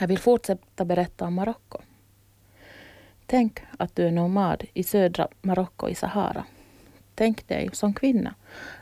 Jag 0.00 0.08
vill 0.08 0.18
fortsätta 0.18 0.84
berätta 0.84 1.24
om 1.24 1.34
Marocko. 1.34 1.78
Tänk 3.30 3.60
att 3.78 3.96
du 3.96 4.06
är 4.06 4.10
nomad 4.10 4.64
i 4.74 4.82
södra 4.82 5.28
Marocko 5.42 5.88
i 5.88 5.94
Sahara. 5.94 6.44
Tänk 7.14 7.48
dig 7.48 7.70
som 7.72 7.94
kvinna 7.94 8.34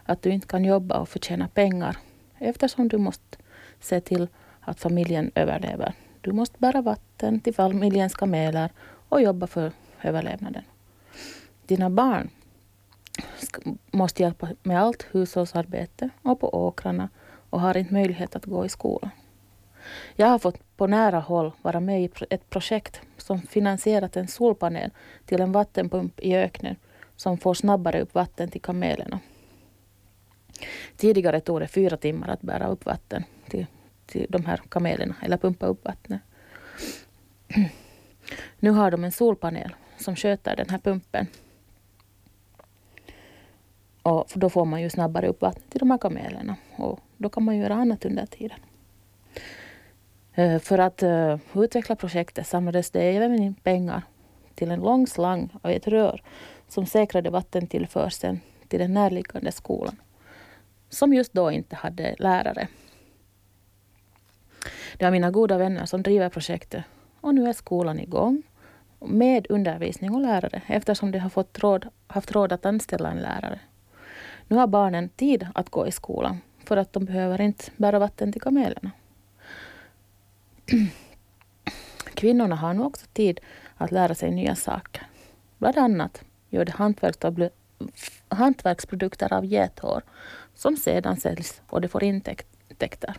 att 0.05 0.23
du 0.23 0.31
inte 0.31 0.47
kan 0.47 0.65
jobba 0.65 0.99
och 0.99 1.09
förtjäna 1.09 1.49
pengar 1.49 1.97
eftersom 2.39 2.89
du 2.89 2.99
måste 2.99 3.39
se 3.81 4.01
till 4.01 4.29
att 4.61 4.81
familjen 4.81 5.31
överlever. 5.35 5.93
Du 6.21 6.33
måste 6.33 6.59
bära 6.59 6.83
vatten 6.83 7.41
till 7.41 7.55
familjens 7.55 8.15
kameler 8.15 8.71
och 9.09 9.23
jobba 9.23 9.47
för 9.47 9.73
överlevnaden. 10.03 10.65
Dina 11.67 11.91
barn 11.91 12.31
måste 13.91 14.23
hjälpa 14.23 14.49
med 14.63 14.83
allt 14.83 15.07
hushållsarbete 15.11 16.11
och 16.23 16.41
på 16.41 16.67
åkrarna 16.67 17.09
och 17.51 17.61
har 17.61 17.77
inte 17.77 17.95
möjlighet 17.95 18.37
att 18.37 18.45
gå 18.45 18.65
i 18.65 18.69
skolan. 18.69 19.11
Jag 20.17 20.27
har 20.27 20.39
fått 20.39 20.77
på 20.77 20.87
nära 20.87 21.21
håll 21.21 21.53
vara 21.63 21.81
med 21.81 22.03
i 22.03 22.11
ett 22.31 22.51
projekt 22.51 23.01
som 23.17 23.43
finansierat 23.43 24.17
en 24.17 24.29
solpanel 24.29 24.91
till 25.27 25.41
en 25.41 25.53
vattenpump 25.53 26.21
i 26.21 26.37
öknen 26.37 26.77
som 27.17 27.39
får 27.39 27.55
snabbare 27.55 28.01
upp 28.01 28.15
vatten 28.15 28.49
till 28.49 28.61
kamelerna. 28.61 29.21
Tidigare 30.97 31.41
tog 31.41 31.61
det 31.61 31.69
fyra 31.69 31.97
timmar 31.97 32.29
att 32.29 32.41
bära 32.41 32.67
upp 32.67 32.87
vatten 32.87 33.25
till, 33.49 33.67
till 34.07 34.27
de 34.29 34.45
här 34.45 34.63
kamelerna 34.69 35.15
eller 35.23 35.37
pumpa 35.37 35.67
upp 35.67 35.85
vattnet. 35.85 36.21
Nu 38.59 38.71
har 38.71 38.91
de 38.91 39.05
en 39.05 39.13
solpanel 39.13 39.75
som 39.99 40.17
sköter 40.17 40.57
den 40.57 40.69
här 40.69 40.79
pumpen 40.79 41.27
och 44.03 44.27
då 44.35 44.51
får 44.51 44.65
man 44.65 44.83
ju 44.83 44.91
snabbare 44.91 45.29
upp 45.29 45.43
vattnet 45.43 45.71
till 45.71 45.79
de 45.79 45.91
här 45.91 45.99
kamelerna 45.99 46.57
och 46.77 47.01
då 47.17 47.29
kan 47.29 47.43
man 47.43 47.57
göra 47.57 47.75
annat 47.75 48.05
under 48.05 48.27
tiden. 48.27 48.59
Eh, 50.39 50.59
för 50.59 50.79
att 50.79 51.03
eh, 51.03 51.39
utveckla 51.55 51.97
projektet 51.97 52.47
samlades 52.47 52.91
det 52.91 53.03
även 53.03 53.43
in 53.43 53.55
pengar 53.55 54.03
till 54.55 54.71
en 54.71 54.81
lång 54.81 55.07
slang 55.07 55.51
och 55.63 55.71
ett 55.71 55.89
rör 55.89 56.23
som 56.69 56.87
säkrade 56.87 57.31
vattentillförseln 57.31 58.41
till 58.69 58.79
den 58.79 58.95
närliggande 58.95 59.53
skolan, 59.53 59.97
som 60.89 61.15
just 61.15 61.33
då 61.33 61.51
inte 61.51 61.77
hade 61.77 62.15
lärare. 62.19 62.69
Det 64.97 65.05
är 65.05 65.11
mina 65.11 65.31
goda 65.31 65.59
vänner 65.59 65.87
som 65.87 66.03
driver 66.03 66.29
projektet 66.29 66.85
och 67.21 67.35
nu 67.35 67.49
är 67.49 67.53
skolan 67.53 68.01
igång 68.01 68.43
med 69.01 69.47
undervisning 69.49 70.15
och 70.15 70.21
lärare 70.21 70.63
eftersom 70.67 71.11
de 71.11 71.19
har 71.19 71.31
fått 71.31 71.59
råd, 71.59 71.89
haft 72.07 72.33
råd 72.33 72.53
att 72.53 72.67
anställa 72.67 73.11
en 73.11 73.21
lärare. 73.21 73.61
Nu 74.49 74.57
har 74.57 74.67
barnen 74.67 75.09
tid 75.09 75.47
att 75.55 75.71
gå 75.71 75.87
i 75.87 75.93
skolan 75.93 76.41
för 76.65 76.77
att 76.77 76.93
de 76.93 77.05
behöver 77.05 77.41
inte 77.41 77.65
bära 77.77 77.99
vatten 77.99 78.33
till 78.33 78.43
kamelerna. 78.43 78.91
Kvinnorna 82.15 82.57
har 82.57 82.75
nu 82.75 82.83
också 82.83 83.07
tid 83.13 83.41
att 83.77 83.93
lära 83.93 84.15
sig 84.15 84.31
nya 84.31 84.57
saker. 84.57 85.07
Bland 85.59 85.79
annat 85.79 86.25
gör 86.49 86.65
de 86.65 86.73
hantverksprodukter 88.29 89.33
av 89.33 89.45
gethår 89.45 90.03
som 90.55 90.77
sedan 90.77 91.17
säljs 91.17 91.63
och 91.69 91.81
de 91.81 91.89
får 91.89 92.05
intäkter. 92.05 93.15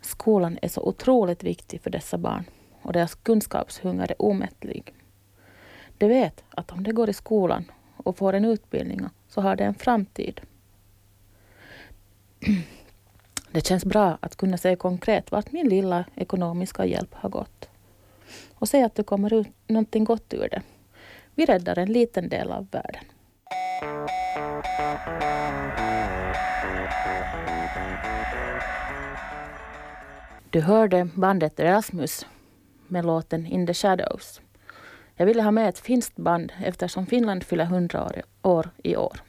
Skolan 0.00 0.58
är 0.62 0.68
så 0.68 0.80
otroligt 0.82 1.44
viktig 1.44 1.80
för 1.80 1.90
dessa 1.90 2.18
barn 2.18 2.44
och 2.82 2.92
deras 2.92 3.14
kunskapshunger 3.14 4.10
är 4.10 4.22
omättlig. 4.22 4.94
De 5.98 6.08
vet 6.08 6.44
att 6.50 6.72
om 6.72 6.82
de 6.82 6.92
går 6.92 7.10
i 7.10 7.12
skolan 7.12 7.64
och 7.96 8.16
får 8.16 8.32
en 8.32 8.44
utbildning 8.44 9.00
så 9.28 9.40
har 9.40 9.56
de 9.56 9.64
en 9.64 9.74
framtid. 9.74 10.40
Det 13.52 13.66
känns 13.66 13.84
bra 13.84 14.18
att 14.20 14.36
kunna 14.36 14.56
se 14.56 14.76
konkret 14.76 15.32
vart 15.32 15.52
min 15.52 15.68
lilla 15.68 16.04
ekonomiska 16.14 16.84
hjälp 16.84 17.14
har 17.14 17.28
gått. 17.28 17.68
Och 18.54 18.68
se 18.68 18.82
att 18.82 18.94
det 18.94 19.02
kommer 19.02 19.32
ut 19.32 19.48
någonting 19.66 20.04
gott 20.04 20.34
ur 20.34 20.48
det. 20.50 20.62
Vi 21.34 21.46
räddar 21.46 21.78
en 21.78 21.92
liten 21.92 22.28
del 22.28 22.50
av 22.50 22.66
världen. 22.70 23.04
Du 30.50 30.60
hörde 30.60 31.08
bandet 31.14 31.60
Erasmus 31.60 32.26
med 32.86 33.06
låten 33.06 33.46
In 33.46 33.66
the 33.66 33.74
Shadows. 33.74 34.40
Jag 35.14 35.26
ville 35.26 35.42
ha 35.42 35.50
med 35.50 35.68
ett 35.68 35.78
finskt 35.78 36.16
band 36.16 36.52
eftersom 36.64 37.06
Finland 37.06 37.44
fyller 37.44 37.64
100 37.64 38.12
år 38.42 38.70
i 38.82 38.96
år. 38.96 39.27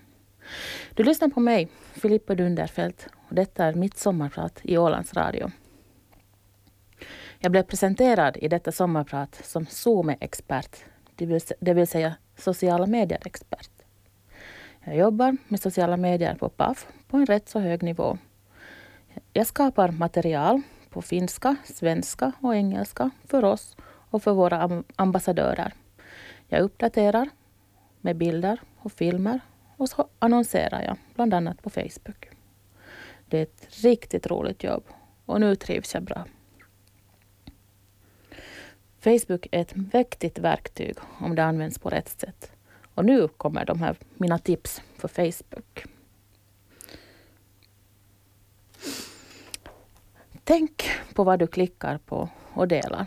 Du 0.99 1.05
lyssnar 1.05 1.29
på 1.29 1.39
mig, 1.39 1.67
Filippa 1.93 2.35
Dunderfelt, 2.35 3.07
och 3.29 3.35
detta 3.35 3.65
är 3.65 3.73
mitt 3.73 3.97
sommarprat 3.97 4.59
i 4.63 4.77
Ålands 4.77 5.13
Radio. 5.13 5.51
Jag 7.39 7.51
blev 7.51 7.63
presenterad 7.63 8.37
i 8.37 8.47
detta 8.47 8.71
sommarprat 8.71 9.41
som 9.43 9.65
Zoom-expert, 9.65 10.75
det 11.59 11.73
vill 11.73 11.87
säga 11.87 12.15
sociala 12.37 12.85
medier-expert. 12.85 13.69
Jag 14.83 14.95
jobbar 14.97 15.37
med 15.47 15.59
sociala 15.59 15.97
medier 15.97 16.35
på 16.35 16.49
PAF 16.49 16.87
på 17.07 17.17
en 17.17 17.25
rätt 17.25 17.49
så 17.49 17.59
hög 17.59 17.83
nivå. 17.83 18.17
Jag 19.33 19.47
skapar 19.47 19.91
material 19.91 20.61
på 20.89 21.01
finska, 21.01 21.55
svenska 21.63 22.31
och 22.41 22.55
engelska 22.55 23.09
för 23.27 23.45
oss 23.45 23.77
och 23.83 24.23
för 24.23 24.33
våra 24.33 24.83
ambassadörer. 24.95 25.73
Jag 26.47 26.61
uppdaterar 26.61 27.29
med 28.01 28.17
bilder 28.17 28.61
och 28.77 28.91
filmer 28.91 29.39
och 29.79 29.89
så 29.89 30.07
annonserar 30.19 30.83
jag, 30.83 30.97
bland 31.15 31.33
annat 31.33 31.63
på 31.63 31.69
Facebook. 31.69 32.29
Det 33.25 33.37
är 33.37 33.43
ett 33.43 33.83
riktigt 33.83 34.27
roligt 34.27 34.63
jobb 34.63 34.83
och 35.25 35.39
nu 35.41 35.55
trivs 35.55 35.93
jag 35.93 36.03
bra. 36.03 36.25
Facebook 38.99 39.47
är 39.51 39.61
ett 39.61 39.75
viktigt 39.75 40.39
verktyg 40.39 40.95
om 41.19 41.35
det 41.35 41.43
används 41.43 41.79
på 41.79 41.89
rätt 41.89 42.09
sätt. 42.09 42.51
Och 42.95 43.05
nu 43.05 43.27
kommer 43.27 43.65
de 43.65 43.81
här 43.81 43.95
mina 44.17 44.39
tips 44.39 44.81
för 44.97 45.07
Facebook. 45.07 45.85
Tänk 50.43 50.89
på 51.13 51.23
vad 51.23 51.39
du 51.39 51.47
klickar 51.47 51.97
på 51.97 52.29
och 52.53 52.67
delar. 52.67 53.05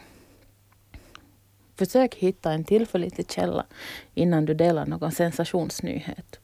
Försök 1.74 2.14
hitta 2.14 2.52
en 2.52 2.64
tillförlitlig 2.64 3.30
källa 3.30 3.66
innan 4.14 4.44
du 4.44 4.54
delar 4.54 4.86
någon 4.86 5.12
sensationsnyhet. 5.12 6.41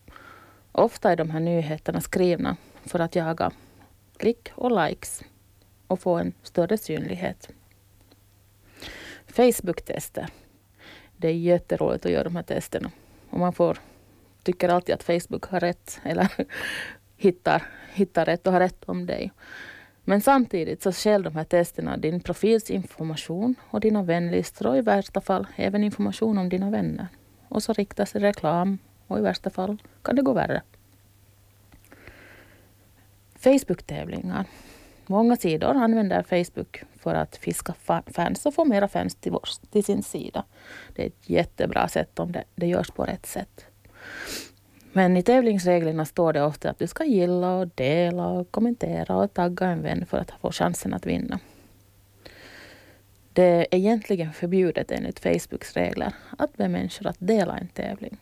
Ofta 0.73 1.13
är 1.13 1.17
de 1.17 1.31
här 1.31 1.41
nyheterna 1.41 2.01
skrivna 2.01 2.57
för 2.85 2.99
att 2.99 3.17
jaga 3.17 3.53
klick 4.17 4.49
och 4.55 4.87
likes 4.87 5.23
och 5.87 6.01
få 6.01 6.17
en 6.17 6.33
större 6.43 6.79
synlighet. 6.79 7.49
Facebook-tester. 9.27 10.29
Det 11.17 11.29
är 11.29 11.33
jätteroligt 11.33 12.07
att 12.07 12.13
göra 12.13 12.25
de 12.25 12.37
här 12.37 12.43
testerna. 12.43 12.91
Och 13.31 13.39
man 13.39 13.53
får, 13.53 13.79
tycker 14.43 14.69
alltid 14.69 14.95
att 14.95 15.03
Facebook 15.03 15.45
har 15.45 15.61
rätt 15.61 16.01
eller 16.05 16.29
hittar, 17.17 17.63
hittar 17.93 18.25
rätt 18.25 18.47
och 18.47 18.53
har 18.53 18.61
rätt 18.61 18.85
om 18.85 19.07
dig. 19.07 19.33
Men 20.05 20.21
samtidigt 20.21 20.83
så 20.83 20.93
stjäl 20.93 21.23
de 21.23 21.37
här 21.37 21.45
testerna 21.45 21.97
din 21.97 22.21
profils 22.21 22.71
information 22.71 23.55
och 23.71 23.81
dina 23.81 24.03
vänlistor 24.03 24.67
och 24.67 24.77
i 24.77 24.81
värsta 24.81 25.21
fall 25.21 25.47
även 25.57 25.85
information 25.85 26.39
om 26.39 26.49
dina 26.49 26.71
vänner. 26.71 27.09
Och 27.49 27.63
så 27.63 27.73
riktas 27.73 28.15
reklam 28.15 28.79
och 29.09 29.19
i 29.19 29.23
värsta 29.23 29.51
fall 29.51 29.83
kan 30.03 30.17
det 30.17 30.23
gå 30.23 30.33
värre. 30.33 30.63
Facebook-tävlingar. 33.35 34.45
Många 35.07 35.37
sidor 35.37 35.75
använder 35.75 36.23
Facebook 36.23 36.83
för 36.97 37.15
att 37.15 37.37
fiska 37.37 37.75
fans 38.07 38.47
och 38.47 38.55
få 38.55 38.65
mera 38.65 38.89
fans 38.89 39.15
till, 39.15 39.33
vår, 39.33 39.49
till 39.71 39.85
sin 39.85 40.03
sida. 40.03 40.45
Det 40.95 41.03
är 41.03 41.07
ett 41.07 41.31
jättebra 41.31 41.89
sätt 41.89 42.19
om 42.19 42.33
det, 42.33 42.45
det 42.55 42.67
görs 42.67 42.91
på 42.91 43.05
rätt 43.05 43.27
sätt. 43.27 43.67
Men 44.93 45.17
i 45.17 45.23
tävlingsreglerna 45.23 46.05
står 46.05 46.33
det 46.33 46.43
ofta 46.43 46.71
att 46.71 46.79
du 46.79 46.87
ska 46.87 47.05
gilla 47.05 47.55
och 47.55 47.69
dela 47.75 48.27
och 48.27 48.51
kommentera 48.51 49.17
och 49.17 49.35
tagga 49.35 49.67
en 49.67 49.83
vän 49.83 50.07
för 50.07 50.19
att 50.19 50.31
få 50.41 50.53
chansen 50.53 50.95
att 50.95 51.07
vinna. 51.07 51.39
Det 53.33 53.45
är 53.45 53.67
egentligen 53.71 54.33
förbjudet 54.33 54.91
enligt 54.91 55.21
Facebooks 55.21 55.73
regler 55.73 56.13
att 56.39 56.57
be 56.57 56.69
människor 56.69 57.07
att 57.07 57.17
dela 57.19 57.59
en 57.59 57.69
tävling. 57.69 58.17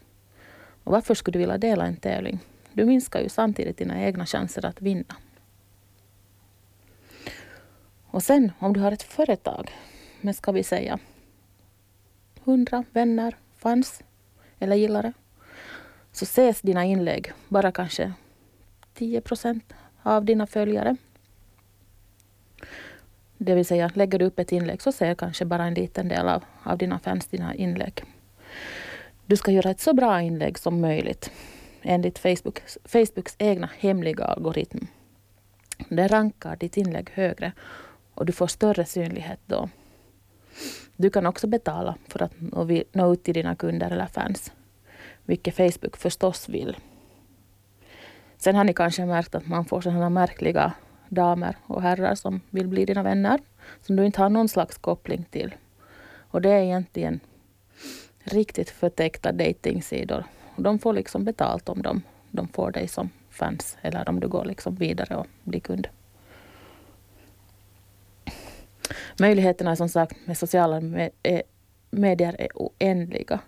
Och 0.87 0.93
varför 0.93 1.15
skulle 1.15 1.33
du 1.33 1.39
vilja 1.39 1.59
dela 1.59 1.87
en 1.87 1.97
tävling? 1.97 2.39
Du 2.73 2.85
minskar 2.85 3.21
ju 3.21 3.29
samtidigt 3.29 3.77
dina 3.77 4.03
egna 4.03 4.27
chanser 4.27 4.67
att 4.67 4.83
vinna. 4.83 5.17
Och 8.07 8.23
sen 8.23 8.53
om 8.59 8.73
du 8.73 8.81
har 8.81 8.93
ett 8.93 9.03
företag 9.03 9.71
med, 10.21 10.37
ska 10.37 10.53
vi 10.53 10.63
säga, 10.63 10.99
hundra 12.45 12.85
vänner, 12.93 13.37
fans 13.57 14.03
eller 14.59 14.77
gillare, 14.77 15.13
så 16.13 16.23
ses 16.23 16.61
dina 16.61 16.85
inlägg 16.85 17.33
bara 17.49 17.73
kanske 17.73 18.13
10 18.95 19.21
procent 19.21 19.73
av 20.03 20.25
dina 20.25 20.47
följare. 20.47 20.97
Det 23.39 23.55
vill 23.55 23.67
säga, 23.67 23.91
lägger 23.95 24.19
du 24.19 24.25
upp 24.25 24.39
ett 24.39 24.53
inlägg 24.53 24.83
så 24.83 24.93
ser 24.93 25.15
kanske 25.15 25.45
bara 25.45 25.65
en 25.65 25.75
liten 25.75 26.09
del 26.09 26.29
av, 26.29 26.45
av 26.63 26.79
dina 26.79 26.99
fans 26.99 27.27
dina 27.27 27.55
inlägg. 27.55 28.05
Du 29.29 29.37
ska 29.37 29.51
göra 29.51 29.71
ett 29.71 29.81
så 29.81 29.95
bra 29.95 30.21
inlägg 30.23 30.59
som 30.59 30.81
möjligt 30.81 31.31
enligt 31.83 32.19
Facebooks, 32.19 32.79
Facebooks 32.85 33.37
egna 33.39 33.71
hemliga 33.79 34.25
algoritm. 34.25 34.87
Den 35.89 36.09
rankar 36.09 36.57
ditt 36.57 36.77
inlägg 36.77 37.11
högre 37.11 37.53
och 38.15 38.27
du 38.27 38.33
får 38.33 38.47
större 38.47 38.85
synlighet 38.85 39.41
då. 39.47 39.69
Du 40.97 41.11
kan 41.11 41.27
också 41.27 41.47
betala 41.47 41.95
för 42.09 42.23
att 42.23 42.33
nå 42.93 43.13
ut 43.13 43.25
till 43.25 43.35
dina 43.35 43.57
kunder 43.57 43.91
eller 43.91 44.07
fans, 44.07 44.53
vilket 45.25 45.57
Facebook 45.57 45.97
förstås 45.97 46.49
vill. 46.49 46.77
Sen 48.39 48.57
har 48.57 48.65
ni 48.65 48.75
kanske 48.75 49.07
märkt 49.07 49.35
att 49.35 49.47
man 49.47 49.65
får 49.65 49.81
sådana 49.81 50.11
märkliga 50.11 50.73
damer 51.09 51.57
och 51.67 51.83
herrar 51.83 52.15
som 52.15 52.41
vill 52.51 52.69
bli 52.69 52.85
dina 52.85 53.03
vänner, 53.03 53.41
som 53.83 53.97
du 53.97 54.07
inte 54.07 54.23
har 54.23 54.29
någon 54.29 54.49
slags 54.49 54.79
koppling 54.79 55.25
till. 55.31 55.55
Och 56.31 56.43
det 56.43 56.51
är 56.51 56.63
egentligen 56.63 57.21
riktigt 58.27 58.71
förtäckta 58.71 59.33
datingsidor. 59.33 60.25
De 60.57 60.79
får 60.79 60.93
liksom 60.93 61.25
betalt 61.25 61.69
om 61.69 61.83
de, 61.83 62.03
de 62.31 62.49
får 62.49 62.71
dig 62.71 62.89
som 62.89 63.11
fans 63.31 63.77
eller 63.83 64.09
om 64.09 64.21
du 64.21 64.29
går 64.29 64.45
liksom 64.45 64.75
vidare 64.75 65.17
och 65.17 65.27
blir 65.45 65.61
kund. 65.61 65.89
Möjligheterna 69.19 69.77
som 69.77 69.89
sagt 69.89 70.17
med 70.25 70.39
sociala 70.39 70.77
eh, 71.23 71.41
medier 71.91 72.37
är 72.39 72.49
oändliga. 72.55 73.41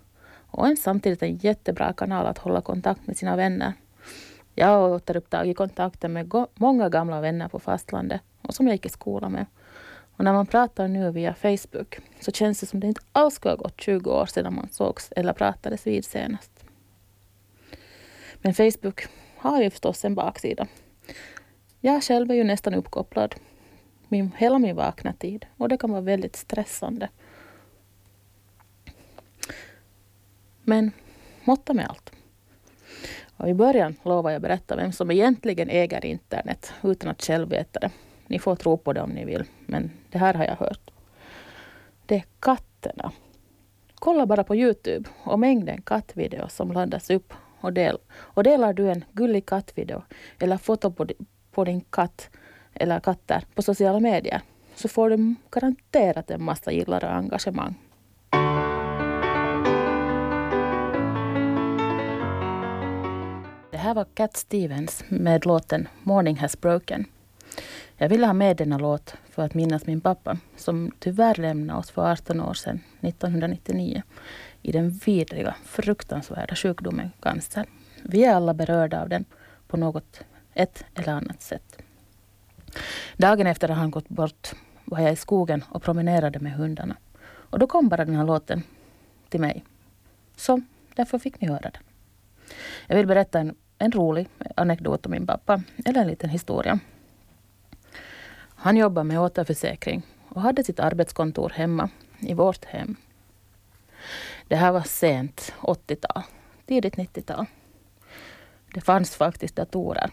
Och 0.51 0.67
en 0.67 0.77
samtidigt 0.77 1.23
en 1.23 1.37
jättebra 1.37 1.93
kanal 1.93 2.27
att 2.27 2.39
hålla 2.39 2.61
kontakt 2.61 3.07
med 3.07 3.17
sina 3.17 3.37
vänner. 3.37 3.73
Jag 4.55 4.67
har 4.67 4.89
återupptagit 4.89 5.57
kontakten 5.57 6.13
med 6.13 6.33
många 6.55 6.89
gamla 6.89 7.21
vänner 7.21 7.49
på 7.49 7.59
fastlandet 7.59 8.21
och 8.43 8.55
som 8.55 8.67
jag 8.67 8.75
gick 8.75 8.87
i 8.87 8.89
skolan 8.89 9.33
med. 9.33 9.47
Och 10.19 10.25
när 10.25 10.33
man 10.33 10.47
pratar 10.47 10.89
nu 10.89 11.11
via 11.11 11.35
Facebook 11.35 11.99
så 12.21 12.33
känns 12.33 12.61
det 12.61 12.67
som 12.67 12.81
det 12.81 12.87
inte 12.87 13.01
alls 13.13 13.35
skulle 13.35 13.53
ha 13.53 13.57
gått 13.57 13.81
20 13.81 14.11
år 14.11 14.27
sedan 14.27 14.55
man 14.55 14.69
sågs 14.71 15.13
eller 15.17 15.33
pratades 15.33 15.87
vid 15.87 16.05
senast. 16.05 16.65
Men 18.43 18.55
Facebook 18.55 19.07
har 19.37 19.63
ju 19.63 19.71
förstås 19.71 20.05
en 20.05 20.15
baksida. 20.15 20.67
Jag 21.81 22.03
själv 22.03 22.31
är 22.31 22.35
ju 22.35 22.45
nästan 22.45 22.75
uppkopplad 22.75 23.35
min, 24.09 24.33
hela 24.37 24.59
min 24.59 24.77
vakna 24.77 25.13
tid 25.13 25.47
och 25.57 25.69
det 25.69 25.77
kan 25.77 25.91
vara 25.91 26.01
väldigt 26.01 26.37
stressande. 26.37 27.09
Men 30.63 30.91
måtta 31.45 31.75
med 31.75 31.87
allt. 31.89 32.13
Och 33.37 33.49
I 33.49 33.55
början 33.55 33.97
lovade 34.03 34.33
jag 34.33 34.43
berätta 34.43 34.77
vem 34.77 34.93
som 34.93 35.11
egentligen 35.11 35.69
äger 35.69 36.05
internet 36.05 36.73
utan 36.83 37.11
att 37.11 37.23
själv 37.23 37.49
veta 37.49 37.81
det. 37.81 37.91
Ni 38.29 38.39
får 38.39 38.57
tro 38.57 38.77
på 38.77 38.93
det 38.93 39.01
om 39.01 39.11
ni 39.11 39.25
vill, 39.25 39.45
men 39.67 39.91
det 40.11 40.19
här 40.19 40.35
har 40.35 40.45
jag 40.45 40.57
hört. 40.57 40.91
Det 42.07 42.15
är 42.15 42.25
katterna. 42.41 43.13
Kolla 43.95 44.27
bara 44.27 44.45
på 44.45 44.57
Youtube 44.57 45.09
och 45.25 45.39
mängden 45.39 45.83
kattvideos 45.83 46.55
som 46.55 46.73
laddas 46.73 47.11
upp 47.11 47.33
och, 47.61 47.73
del. 47.73 47.99
och 48.11 48.43
delar 48.43 48.73
du 48.73 48.91
en 48.91 49.05
gullig 49.13 49.47
kattvideo 49.47 50.03
eller 50.39 50.57
foto 50.57 50.93
på, 50.93 51.07
på 51.51 51.65
din 51.65 51.81
katt 51.81 52.31
eller 52.75 53.01
katter 53.01 53.45
på 53.55 53.63
sociala 53.63 54.01
medier 54.01 54.43
så 54.75 54.89
får 54.89 55.11
du 55.11 55.35
garanterat 55.51 56.31
en 56.31 56.43
massa 56.43 56.73
gillare 56.73 57.07
och 57.07 57.15
engagemang. 57.15 57.75
Det 63.71 63.79
här 63.79 63.95
var 63.95 64.05
Cat 64.05 64.37
Stevens 64.37 65.05
med 65.09 65.47
låten 65.47 65.89
Morning 66.03 66.37
has 66.37 66.61
broken. 66.61 67.05
Jag 68.01 68.09
ville 68.09 68.27
ha 68.27 68.33
med 68.33 68.57
denna 68.57 68.79
låt 68.79 69.15
för 69.31 69.43
att 69.43 69.55
minnas 69.55 69.87
min 69.87 70.01
pappa 70.01 70.39
som 70.57 70.93
tyvärr 70.99 71.35
lämnade 71.35 71.79
oss 71.79 71.91
för 71.91 72.13
18 72.13 72.41
år 72.41 72.55
sedan, 72.55 72.81
1999, 73.01 74.03
i 74.63 74.73
den 74.73 74.91
vidriga, 74.91 75.55
fruktansvärda 75.65 76.55
sjukdomen 76.55 77.11
cancer. 77.21 77.67
Vi 78.03 78.25
är 78.25 78.35
alla 78.35 78.55
berörda 78.55 79.03
av 79.03 79.09
den 79.09 79.25
på 79.69 79.77
något, 79.77 80.21
ett 80.55 80.85
eller 80.95 81.13
annat 81.13 81.43
sätt. 81.43 81.79
Dagen 83.17 83.47
efter 83.47 83.71
att 83.71 83.77
han 83.77 83.91
gått 83.91 84.09
bort 84.09 84.53
var 84.85 85.01
jag 85.01 85.13
i 85.13 85.17
skogen 85.17 85.65
och 85.71 85.83
promenerade 85.83 86.39
med 86.41 86.53
hundarna. 86.53 86.97
Och 87.25 87.59
då 87.59 87.67
kom 87.67 87.89
bara 87.89 88.05
den 88.05 88.17
här 88.17 88.25
låten 88.25 88.63
till 89.29 89.41
mig. 89.41 89.65
Så 90.37 90.61
därför 90.95 91.19
fick 91.19 91.41
ni 91.41 91.49
höra 91.49 91.71
den. 91.71 91.83
Jag 92.87 92.97
vill 92.97 93.07
berätta 93.07 93.41
en, 93.41 93.55
en 93.79 93.93
rolig 93.93 94.29
anekdot 94.57 95.07
om 95.07 95.13
min 95.13 95.27
pappa, 95.27 95.63
eller 95.85 96.01
en 96.01 96.09
liten 96.09 96.31
historia. 96.31 96.79
Han 98.61 98.77
jobbade 98.77 99.05
med 99.05 99.21
återförsäkring 99.21 100.03
och 100.29 100.41
hade 100.41 100.65
sitt 100.65 100.81
arbetskontor 100.81 101.53
hemma 101.55 101.91
i 102.19 102.35
vårt 102.35 102.65
hem. 102.65 102.97
Det 104.49 104.57
här 104.57 104.73
var 104.73 104.83
sent 104.83 105.53
80-tal, 105.61 106.23
tidigt 106.67 106.97
90-tal. 106.97 107.47
Det 108.75 108.81
fanns 108.81 109.17
faktiskt 109.17 109.57
datorer. 109.57 110.11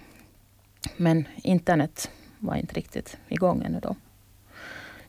Men 0.97 1.27
internet 1.35 2.11
var 2.39 2.55
inte 2.55 2.75
riktigt 2.75 3.17
igång 3.27 3.63
ännu 3.63 3.79
då. 3.79 3.95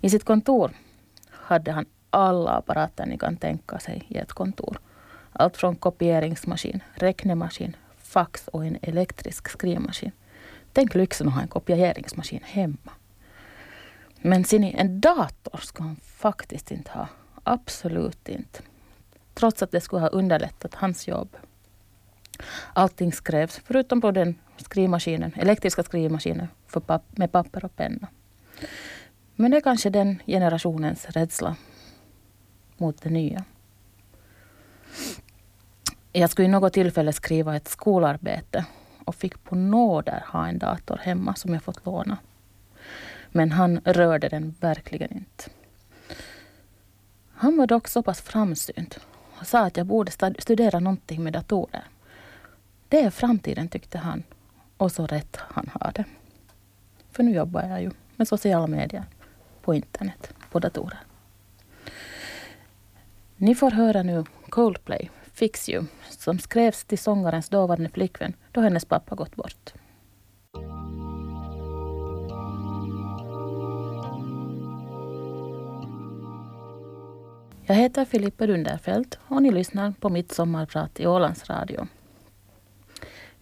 I 0.01 0.11
sitt 0.11 0.25
kontor 0.25 0.71
hade 1.31 1.73
han 1.73 1.87
alla 2.11 2.51
apparater 2.51 3.07
ni 3.07 3.19
kan 3.19 3.37
tänka 3.37 3.79
sig 3.79 4.07
i 4.09 4.17
ett 4.17 4.33
kontor. 4.33 4.79
Allt 5.33 5.57
från 5.57 5.77
kopieringsmaskin, 5.77 6.81
räknemaskin, 6.95 7.77
fax 7.99 8.49
och 8.49 8.65
en 8.67 8.79
elektrisk 8.83 9.49
skrivmaskin. 9.49 10.13
Tänk 10.73 10.95
lyxen 10.95 11.29
att 11.29 11.35
ha 11.35 11.43
en 11.43 11.49
kopieringsmaskin 11.49 12.41
hemma. 12.45 12.93
Men 14.27 14.45
ser 14.45 14.59
ni, 14.59 14.75
en 14.79 15.01
dator 15.01 15.59
ska 15.63 15.83
han 15.83 15.97
faktiskt 15.97 16.71
inte 16.71 16.91
ha. 16.91 17.09
Absolut 17.45 18.29
inte. 18.29 18.61
Trots 19.35 19.63
att 19.63 19.71
det 19.71 19.81
skulle 19.81 20.03
ha 20.03 20.09
underlättat 20.09 20.75
hans 20.75 21.09
jobb. 21.09 21.37
Allting 22.73 23.13
skrevs, 23.13 23.61
förutom 23.65 24.01
på 24.01 24.11
den 24.11 24.35
skrivmaskinen, 24.57 25.33
elektriska 25.37 25.83
skrivmaskinen 25.83 26.49
för 26.67 26.81
pap 26.81 27.03
med 27.19 27.33
papper 27.33 27.65
och 27.65 27.77
penna. 27.77 28.09
Men 29.35 29.51
det 29.51 29.57
är 29.57 29.61
kanske 29.61 29.91
den 29.91 30.23
generationens 30.27 31.07
rädsla 31.07 31.57
mot 32.77 33.03
det 33.03 33.11
nya. 33.11 33.45
Jag 36.13 36.31
skulle 36.31 36.49
i 36.49 36.51
något 36.51 36.73
tillfälle 36.73 37.13
skriva 37.13 37.57
ett 37.57 37.69
skolarbete 37.69 38.65
och 39.05 39.15
fick 39.15 39.45
på 39.45 39.55
nåder 39.55 40.25
ha 40.29 40.49
en 40.49 40.59
dator 40.59 40.97
hemma 41.03 41.35
som 41.35 41.55
jag 41.55 41.63
fått 41.63 41.87
låna. 41.87 42.19
Men 43.37 43.53
han 43.53 43.81
rörde 43.85 44.29
den 44.29 44.55
verkligen 44.61 45.13
inte. 45.13 45.45
Han 47.33 47.57
var 47.57 47.67
dock 47.67 47.89
så 47.89 48.03
pass 48.03 48.21
framsynt 48.21 48.99
och 49.41 49.47
sa 49.47 49.67
att 49.67 49.77
jag 49.77 49.87
borde 49.87 50.13
studera 50.39 50.81
någonting 50.81 51.23
med 51.23 51.33
datorer. 51.33 51.85
Det 52.89 53.01
är 53.01 53.11
framtiden 53.11 53.69
tyckte 53.69 53.99
han. 53.99 54.23
Och 54.77 54.93
så 54.93 55.07
rätt 55.07 55.37
han 55.37 55.71
har 55.75 55.93
det. 55.93 56.05
För 57.11 57.23
nu 57.23 57.35
jobbar 57.35 57.63
jag 57.63 57.83
ju 57.83 57.91
med 58.17 58.29
sociala 58.29 58.67
medier 58.67 59.05
på 59.63 59.75
internet, 59.75 60.35
på 60.51 60.59
datorer. 60.59 61.01
Ni 63.37 63.55
får 63.55 63.71
höra 63.71 64.03
nu 64.03 64.25
Coldplay, 64.49 65.11
Fix 65.33 65.69
You, 65.69 65.85
som 66.11 66.39
skrevs 66.39 66.85
till 66.85 66.99
sångarens 66.99 67.49
dåvarande 67.49 67.91
flickvän 67.91 68.35
då 68.53 68.61
hennes 68.61 68.85
pappa 68.85 69.15
gått 69.15 69.37
bort. 69.37 69.73
Jag 77.69 77.77
heter 77.77 78.05
Filippa 78.05 78.47
Dunderfelt 78.47 79.19
och 79.29 79.43
ni 79.43 79.51
lyssnar 79.51 79.93
på 80.01 80.09
mitt 80.09 80.33
sommarprat 80.33 81.01
i 81.01 81.07
Ålands 81.07 81.51
Radio. 81.51 81.87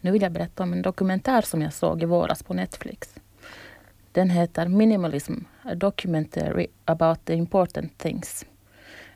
Nu 0.00 0.10
vill 0.10 0.22
jag 0.22 0.32
berätta 0.32 0.62
om 0.62 0.72
en 0.72 0.82
dokumentär 0.82 1.42
som 1.42 1.62
jag 1.62 1.72
såg 1.72 2.02
i 2.02 2.06
våras 2.06 2.42
på 2.42 2.54
Netflix. 2.54 3.14
Den 4.12 4.30
heter 4.30 4.68
Minimalism, 4.68 5.34
a 5.62 5.74
documentary 5.74 6.66
about 6.84 7.24
the 7.24 7.34
important 7.34 7.98
things. 7.98 8.46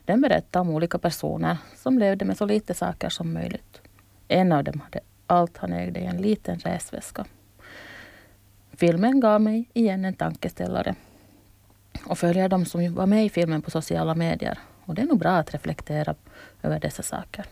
Den 0.05 0.21
berättar 0.21 0.59
om 0.59 0.69
olika 0.69 0.97
personer 0.97 1.57
som 1.75 1.99
levde 1.99 2.25
med 2.25 2.37
så 2.37 2.45
lite 2.45 2.73
saker 2.73 3.09
som 3.09 3.33
möjligt. 3.33 3.81
En 4.27 4.51
av 4.51 4.63
dem 4.63 4.81
hade 4.81 4.99
allt 5.27 5.57
han 5.57 5.73
ägde 5.73 5.99
i 5.99 6.05
en 6.05 6.21
liten 6.21 6.59
resväska. 6.59 7.25
Filmen 8.71 9.19
gav 9.19 9.41
mig 9.41 9.69
igen 9.73 10.05
en 10.05 10.13
tankeställare 10.13 10.95
och 12.05 12.17
följer 12.17 12.49
de 12.49 12.65
som 12.65 12.93
var 12.93 13.05
med 13.05 13.25
i 13.25 13.29
filmen 13.29 13.61
på 13.61 13.71
sociala 13.71 14.15
medier. 14.15 14.59
Och 14.89 14.95
det 14.95 15.01
är 15.01 15.05
nog 15.05 15.19
bra 15.19 15.31
att 15.31 15.53
reflektera 15.53 16.15
över 16.63 16.79
dessa 16.79 17.03
saker. 17.03 17.45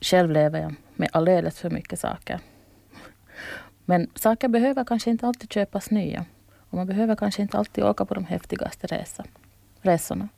Själv 0.00 0.30
lever 0.30 0.60
jag 0.60 0.74
med 0.94 1.08
alldeles 1.12 1.58
för 1.58 1.70
mycket 1.70 2.00
saker. 2.00 2.40
Men 3.84 4.10
saker 4.14 4.48
behöver 4.48 4.84
kanske 4.84 5.10
inte 5.10 5.26
alltid 5.26 5.52
köpas 5.52 5.90
nya. 5.90 6.24
Och 6.70 6.76
man 6.76 6.86
behöver 6.86 7.16
kanske 7.16 7.42
inte 7.42 7.58
alltid 7.58 7.84
åka 7.84 8.04
på 8.04 8.14
de 8.14 8.24
häftigaste 8.24 8.86
resa, 8.86 9.24
resorna. 9.80 10.28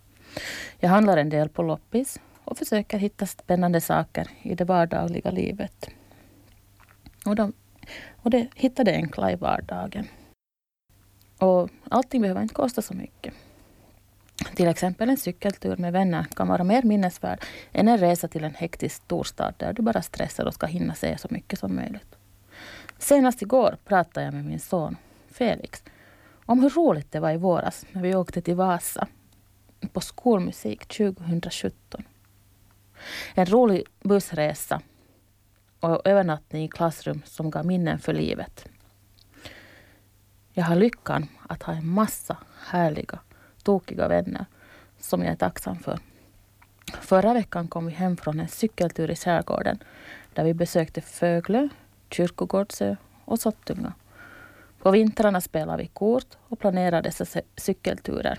Jag 0.79 0.89
handlar 0.89 1.17
en 1.17 1.29
del 1.29 1.49
på 1.49 1.63
loppis 1.63 2.21
och 2.45 2.59
försöker 2.59 2.99
hitta 2.99 3.27
spännande 3.27 3.81
saker 3.81 4.29
i 4.43 4.55
det 4.55 4.65
vardagliga 4.65 5.31
livet. 5.31 5.91
Och, 7.27 7.37
de, 7.37 7.53
och 8.17 8.31
det, 8.31 8.49
hitta 8.55 8.85
det 8.85 8.95
enkla 8.95 9.33
i 9.33 9.37
vardagen. 9.37 10.09
Och 11.39 11.71
allting 11.89 12.23
behöver 12.23 12.43
inte 12.43 12.55
kosta 12.55 12.83
så 12.83 12.95
mycket. 12.95 13.35
Till 14.55 14.69
exempel 14.69 15.11
en 15.11 15.17
cykeltur 15.17 15.77
med 15.77 15.93
vänner 15.93 16.25
kan 16.37 16.49
vara 16.49 16.65
mer 16.65 16.83
minnesvärd 16.83 17.45
än 17.73 17.89
en 17.89 17.99
resa 17.99 18.29
till 18.29 18.45
en 18.45 18.55
hektisk 18.55 18.97
storstad 18.97 19.55
där 19.57 19.73
du 19.73 19.83
bara 19.83 20.03
stressar 20.03 20.45
och 20.45 20.55
ska 20.55 20.67
hinna 20.67 20.95
se 20.95 21.19
så 21.19 21.29
mycket 21.31 21.59
som 21.59 21.77
möjligt. 21.77 22.17
Senast 22.99 23.43
igår 23.43 23.77
pratade 23.85 24.27
jag 24.27 24.35
med 24.35 24.45
min 24.45 24.61
son 24.61 24.97
Felix 25.29 25.85
om 26.47 26.63
hur 26.63 26.71
roligt 26.71 27.13
det 27.13 27.21
var 27.21 27.31
i 27.31 27.37
våras 27.37 27.87
när 27.93 28.03
vi 28.03 28.15
åkte 28.15 28.43
till 28.43 28.55
Vasa 28.55 29.09
på 29.93 30.01
skolmusik 30.01 30.87
2017. 30.87 32.03
En 33.35 33.47
rolig 33.47 33.85
bussresa 34.01 34.81
och 35.81 36.07
övernattning 36.09 36.65
i 36.65 36.69
klassrum 36.69 37.23
som 37.25 37.51
gav 37.51 37.67
minnen 37.67 37.99
för 37.99 38.13
livet. 38.13 38.69
Jag 40.53 40.65
har 40.65 40.77
lyckan 40.77 41.29
att 41.49 41.63
ha 41.63 41.73
en 41.73 41.87
massa 41.89 42.37
härliga, 42.67 43.19
tokiga 43.63 44.09
vänner 44.09 44.47
som 44.99 45.23
jag 45.23 45.33
är 45.33 45.37
tacksam 45.37 45.77
för. 45.77 45.99
Förra 47.01 47.35
veckan 47.35 47.69
kom 47.69 47.87
vi 47.87 47.93
hem 47.93 48.17
från 48.17 48.41
en 48.41 48.49
cykeltur 48.49 49.11
i 49.11 49.17
skärgården 49.17 49.79
där 50.35 50.45
vi 50.45 50.55
besökte 50.55 51.01
Föglö, 51.01 51.69
Kyrkogårdsö 52.11 52.97
och 53.25 53.41
Sottunga. 53.41 53.93
På 54.83 54.91
vintrarna 54.91 55.41
spelade 55.41 55.83
vi 55.83 55.89
kort 55.89 56.37
och 56.49 56.59
planerade 56.59 57.09
dessa 57.09 57.41
cykelturer. 57.57 58.39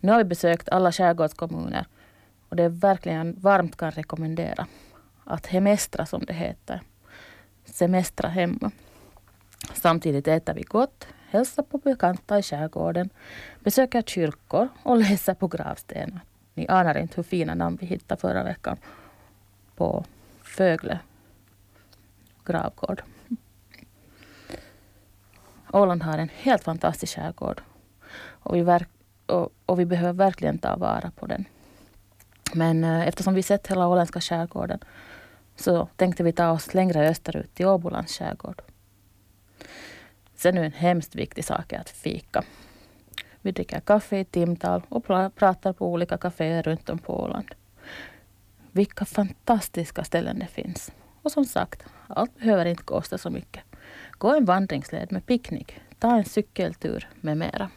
Nu 0.00 0.12
har 0.12 0.18
vi 0.18 0.24
besökt 0.24 0.68
alla 0.68 0.92
skärgårdskommuner 0.92 1.86
och 2.48 2.56
det 2.56 2.62
är 2.62 2.68
verkligen 2.68 3.40
varmt 3.40 3.76
kan 3.76 3.90
rekommendera 3.90 4.66
att 5.24 5.46
hemestra 5.46 6.06
som 6.06 6.24
det 6.24 6.32
heter. 6.32 6.80
Semestra 7.64 8.28
hemma. 8.28 8.70
Samtidigt 9.74 10.28
äter 10.28 10.54
vi 10.54 10.62
gott, 10.62 11.06
hälsar 11.30 11.62
på 11.62 11.78
bekanta 11.78 12.38
i 12.38 12.42
skärgården, 12.42 13.10
besöker 13.60 14.02
kyrkor 14.02 14.68
och 14.82 14.96
läser 14.96 15.34
på 15.34 15.48
gravstenar. 15.48 16.20
Ni 16.54 16.66
anar 16.68 16.98
inte 16.98 17.16
hur 17.16 17.22
fina 17.22 17.54
namn 17.54 17.78
vi 17.80 17.86
hittade 17.86 18.20
förra 18.20 18.44
veckan 18.44 18.76
på 19.76 20.04
Fögle 20.42 20.98
gravgård. 22.44 23.02
Åland 25.72 26.02
har 26.02 26.18
en 26.18 26.30
helt 26.34 26.64
fantastisk 26.64 27.14
skärgård. 27.14 27.62
Och 28.20 28.56
vi, 28.56 28.62
verk, 28.62 28.88
och, 29.26 29.48
och 29.66 29.80
vi 29.80 29.84
behöver 29.84 30.12
verkligen 30.12 30.58
ta 30.58 30.76
vara 30.76 31.10
på 31.10 31.26
den. 31.26 31.44
Men 32.54 32.84
eh, 32.84 33.08
eftersom 33.08 33.34
vi 33.34 33.42
sett 33.42 33.66
hela 33.66 33.88
åländska 33.88 34.20
skärgården 34.20 34.78
så 35.56 35.88
tänkte 35.96 36.22
vi 36.22 36.32
ta 36.32 36.50
oss 36.50 36.74
längre 36.74 37.08
österut 37.08 37.54
till 37.54 37.66
Åbolands 37.66 38.18
skärgård. 38.18 38.62
Sen 40.38 40.58
är 40.58 40.62
en 40.62 40.72
hemskt 40.72 41.14
viktig 41.14 41.44
sak 41.44 41.72
att 41.72 41.90
fika. 41.90 42.44
Vi 43.42 43.52
dricker 43.52 43.80
kaffe 43.80 44.18
i 44.18 44.24
timtal 44.24 44.82
och 44.88 45.04
pratar 45.34 45.72
på 45.72 45.92
olika 45.92 46.18
kaféer 46.18 46.62
runt 46.62 46.88
om 46.88 46.98
på 46.98 47.20
Åland. 47.20 47.54
Vilka 48.72 49.04
fantastiska 49.04 50.04
ställen 50.04 50.38
det 50.38 50.46
finns. 50.46 50.92
Och 51.22 51.32
som 51.32 51.44
sagt, 51.44 51.84
allt 52.06 52.38
behöver 52.38 52.66
inte 52.66 52.82
kosta 52.82 53.18
så 53.18 53.30
mycket. 53.30 53.62
Gå 54.12 54.34
en 54.34 54.44
vandringsled 54.44 55.12
med 55.12 55.26
picknick, 55.26 55.80
ta 55.98 56.16
en 56.16 56.24
cykeltur 56.24 57.08
med 57.20 57.36
mera. 57.36 57.70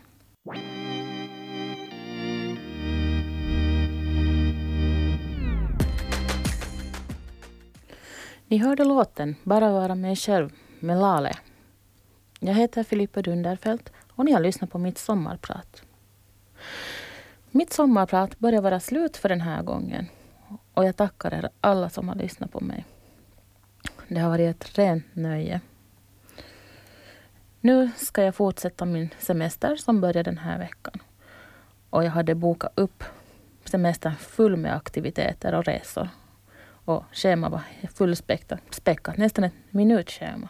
Ni 8.47 8.58
hörde 8.58 8.84
låten 8.84 9.36
Bara 9.43 9.71
vara 9.71 9.95
mig 9.95 10.15
själv 10.15 10.50
med 10.80 10.97
Lale. 10.97 11.38
Jag 12.43 12.54
heter 12.54 12.84
Filippa 12.84 13.21
Dunderfelt 13.21 13.91
och 14.10 14.25
ni 14.25 14.32
har 14.32 14.39
lyssnat 14.39 14.71
på 14.71 14.77
mitt 14.77 14.97
sommarprat. 14.97 15.84
Mitt 17.51 17.73
sommarprat 17.73 18.39
börjar 18.39 18.62
vara 18.62 18.80
slut 18.80 19.17
för 19.17 19.30
den 19.30 19.41
här 19.41 19.63
gången 19.63 20.08
och 20.73 20.86
jag 20.86 20.95
tackar 20.97 21.34
er 21.34 21.49
alla 21.62 21.89
som 21.89 22.10
har 22.10 22.15
lyssnat 22.15 22.51
på 22.51 22.60
mig. 22.60 22.86
Det 24.08 24.19
har 24.19 24.30
varit 24.30 24.56
ett 24.56 24.77
rent 24.77 25.06
nöje. 25.13 25.62
Nu 27.60 27.91
ska 27.97 28.23
jag 28.23 28.36
fortsätta 28.36 28.86
min 28.86 29.10
semester 29.19 29.75
som 29.75 30.01
börjar 30.01 30.23
den 30.23 30.38
här 30.38 30.60
veckan. 30.60 30.99
Och 31.89 32.04
jag 32.04 32.12
hade 32.12 32.36
bokat 32.36 32.71
upp 32.75 33.04
semestern 33.65 34.15
full 34.15 34.58
med 34.58 34.75
aktiviteter 34.75 35.54
och 35.54 35.65
resor. 35.65 36.10
Och 36.86 37.04
schemat 37.12 37.51
var 37.51 37.62
fullspäckat, 37.93 39.17
nästan 39.17 39.44
ett 39.44 39.54
minutschema. 39.69 40.50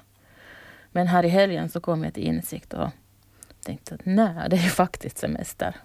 Men 0.92 1.08
här 1.08 1.26
i 1.26 1.30
helgen 1.30 1.70
så 1.70 1.80
kom 1.82 2.04
jag 2.04 2.14
till 2.14 2.24
insikt 2.24 2.74
och 2.74 2.89
tänkte 3.66 3.96
att 3.96 4.02
nej, 4.04 4.50
det 4.50 4.56
är 4.56 4.64
ju 4.64 4.70
faktiskt 4.70 5.18
semester. 5.18 5.76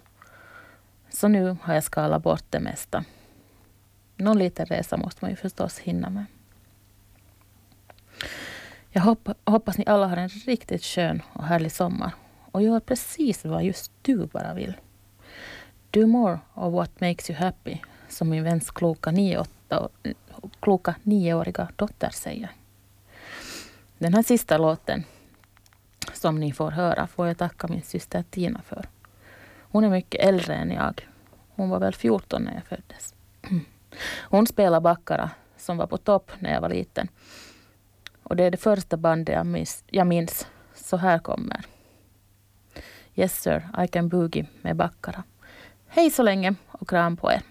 Så 1.10 1.28
nu 1.28 1.56
har 1.62 1.74
jag 1.74 1.84
skalat 1.84 2.22
bort 2.22 2.44
det 2.50 2.60
mesta. 2.60 3.04
Någon 4.16 4.38
liten 4.38 4.66
resa 4.66 4.96
måste 4.96 5.24
man 5.24 5.30
ju 5.30 5.36
förstås 5.36 5.78
hinna 5.78 6.10
med. 6.10 6.24
Jag 8.90 9.16
hoppas 9.44 9.78
ni 9.78 9.84
alla 9.86 10.06
har 10.06 10.16
en 10.16 10.28
riktigt 10.28 10.84
skön 10.84 11.22
och 11.32 11.44
härlig 11.44 11.72
sommar 11.72 12.12
och 12.52 12.62
gör 12.62 12.80
precis 12.80 13.44
vad 13.44 13.64
just 13.64 13.92
du 14.02 14.26
bara 14.26 14.54
vill. 14.54 14.74
Do 15.90 16.06
more 16.06 16.38
of 16.54 16.72
what 16.72 17.00
makes 17.00 17.30
you 17.30 17.38
happy, 17.38 17.78
som 18.08 18.28
min 18.28 18.44
väns 18.44 18.70
kloka, 18.70 19.10
nio, 19.10 19.38
åtta, 19.38 19.88
kloka 20.60 20.94
nioåriga 21.02 21.68
dotter 21.76 22.10
säger. 22.10 22.50
Den 23.98 24.14
här 24.14 24.22
sista 24.22 24.58
låten 24.58 25.04
som 26.12 26.40
ni 26.40 26.52
får 26.52 26.70
höra 26.70 27.06
får 27.06 27.26
jag 27.26 27.38
tacka 27.38 27.68
min 27.68 27.82
syster 27.82 28.24
Tina 28.30 28.62
för. 28.62 28.84
Hon 29.58 29.84
är 29.84 29.90
mycket 29.90 30.20
äldre 30.20 30.54
än 30.54 30.70
jag. 30.70 31.08
Hon 31.54 31.70
var 31.70 31.80
väl 31.80 31.94
14 31.94 32.42
när 32.42 32.54
jag 32.54 32.64
föddes. 32.64 33.14
Hon 34.20 34.46
spelar 34.46 34.80
Baccara 34.80 35.30
som 35.56 35.76
var 35.76 35.86
på 35.86 35.96
topp 35.96 36.32
när 36.38 36.52
jag 36.52 36.60
var 36.60 36.68
liten. 36.68 37.08
Och 38.22 38.36
det 38.36 38.44
är 38.44 38.50
det 38.50 38.56
första 38.56 38.96
bandet 38.96 39.34
jag 39.34 39.46
minns. 39.46 39.84
Jag 39.86 40.06
minns. 40.06 40.46
Så 40.74 40.96
här 40.96 41.18
kommer. 41.18 41.60
Yes 43.14 43.42
sir, 43.42 43.68
I 43.84 43.88
can 43.88 44.08
boogie 44.08 44.46
med 44.62 44.76
Baccara. 44.76 45.22
Hej 45.86 46.10
så 46.10 46.22
länge 46.22 46.54
och 46.68 46.88
kram 46.88 47.16
på 47.16 47.32
er. 47.32 47.42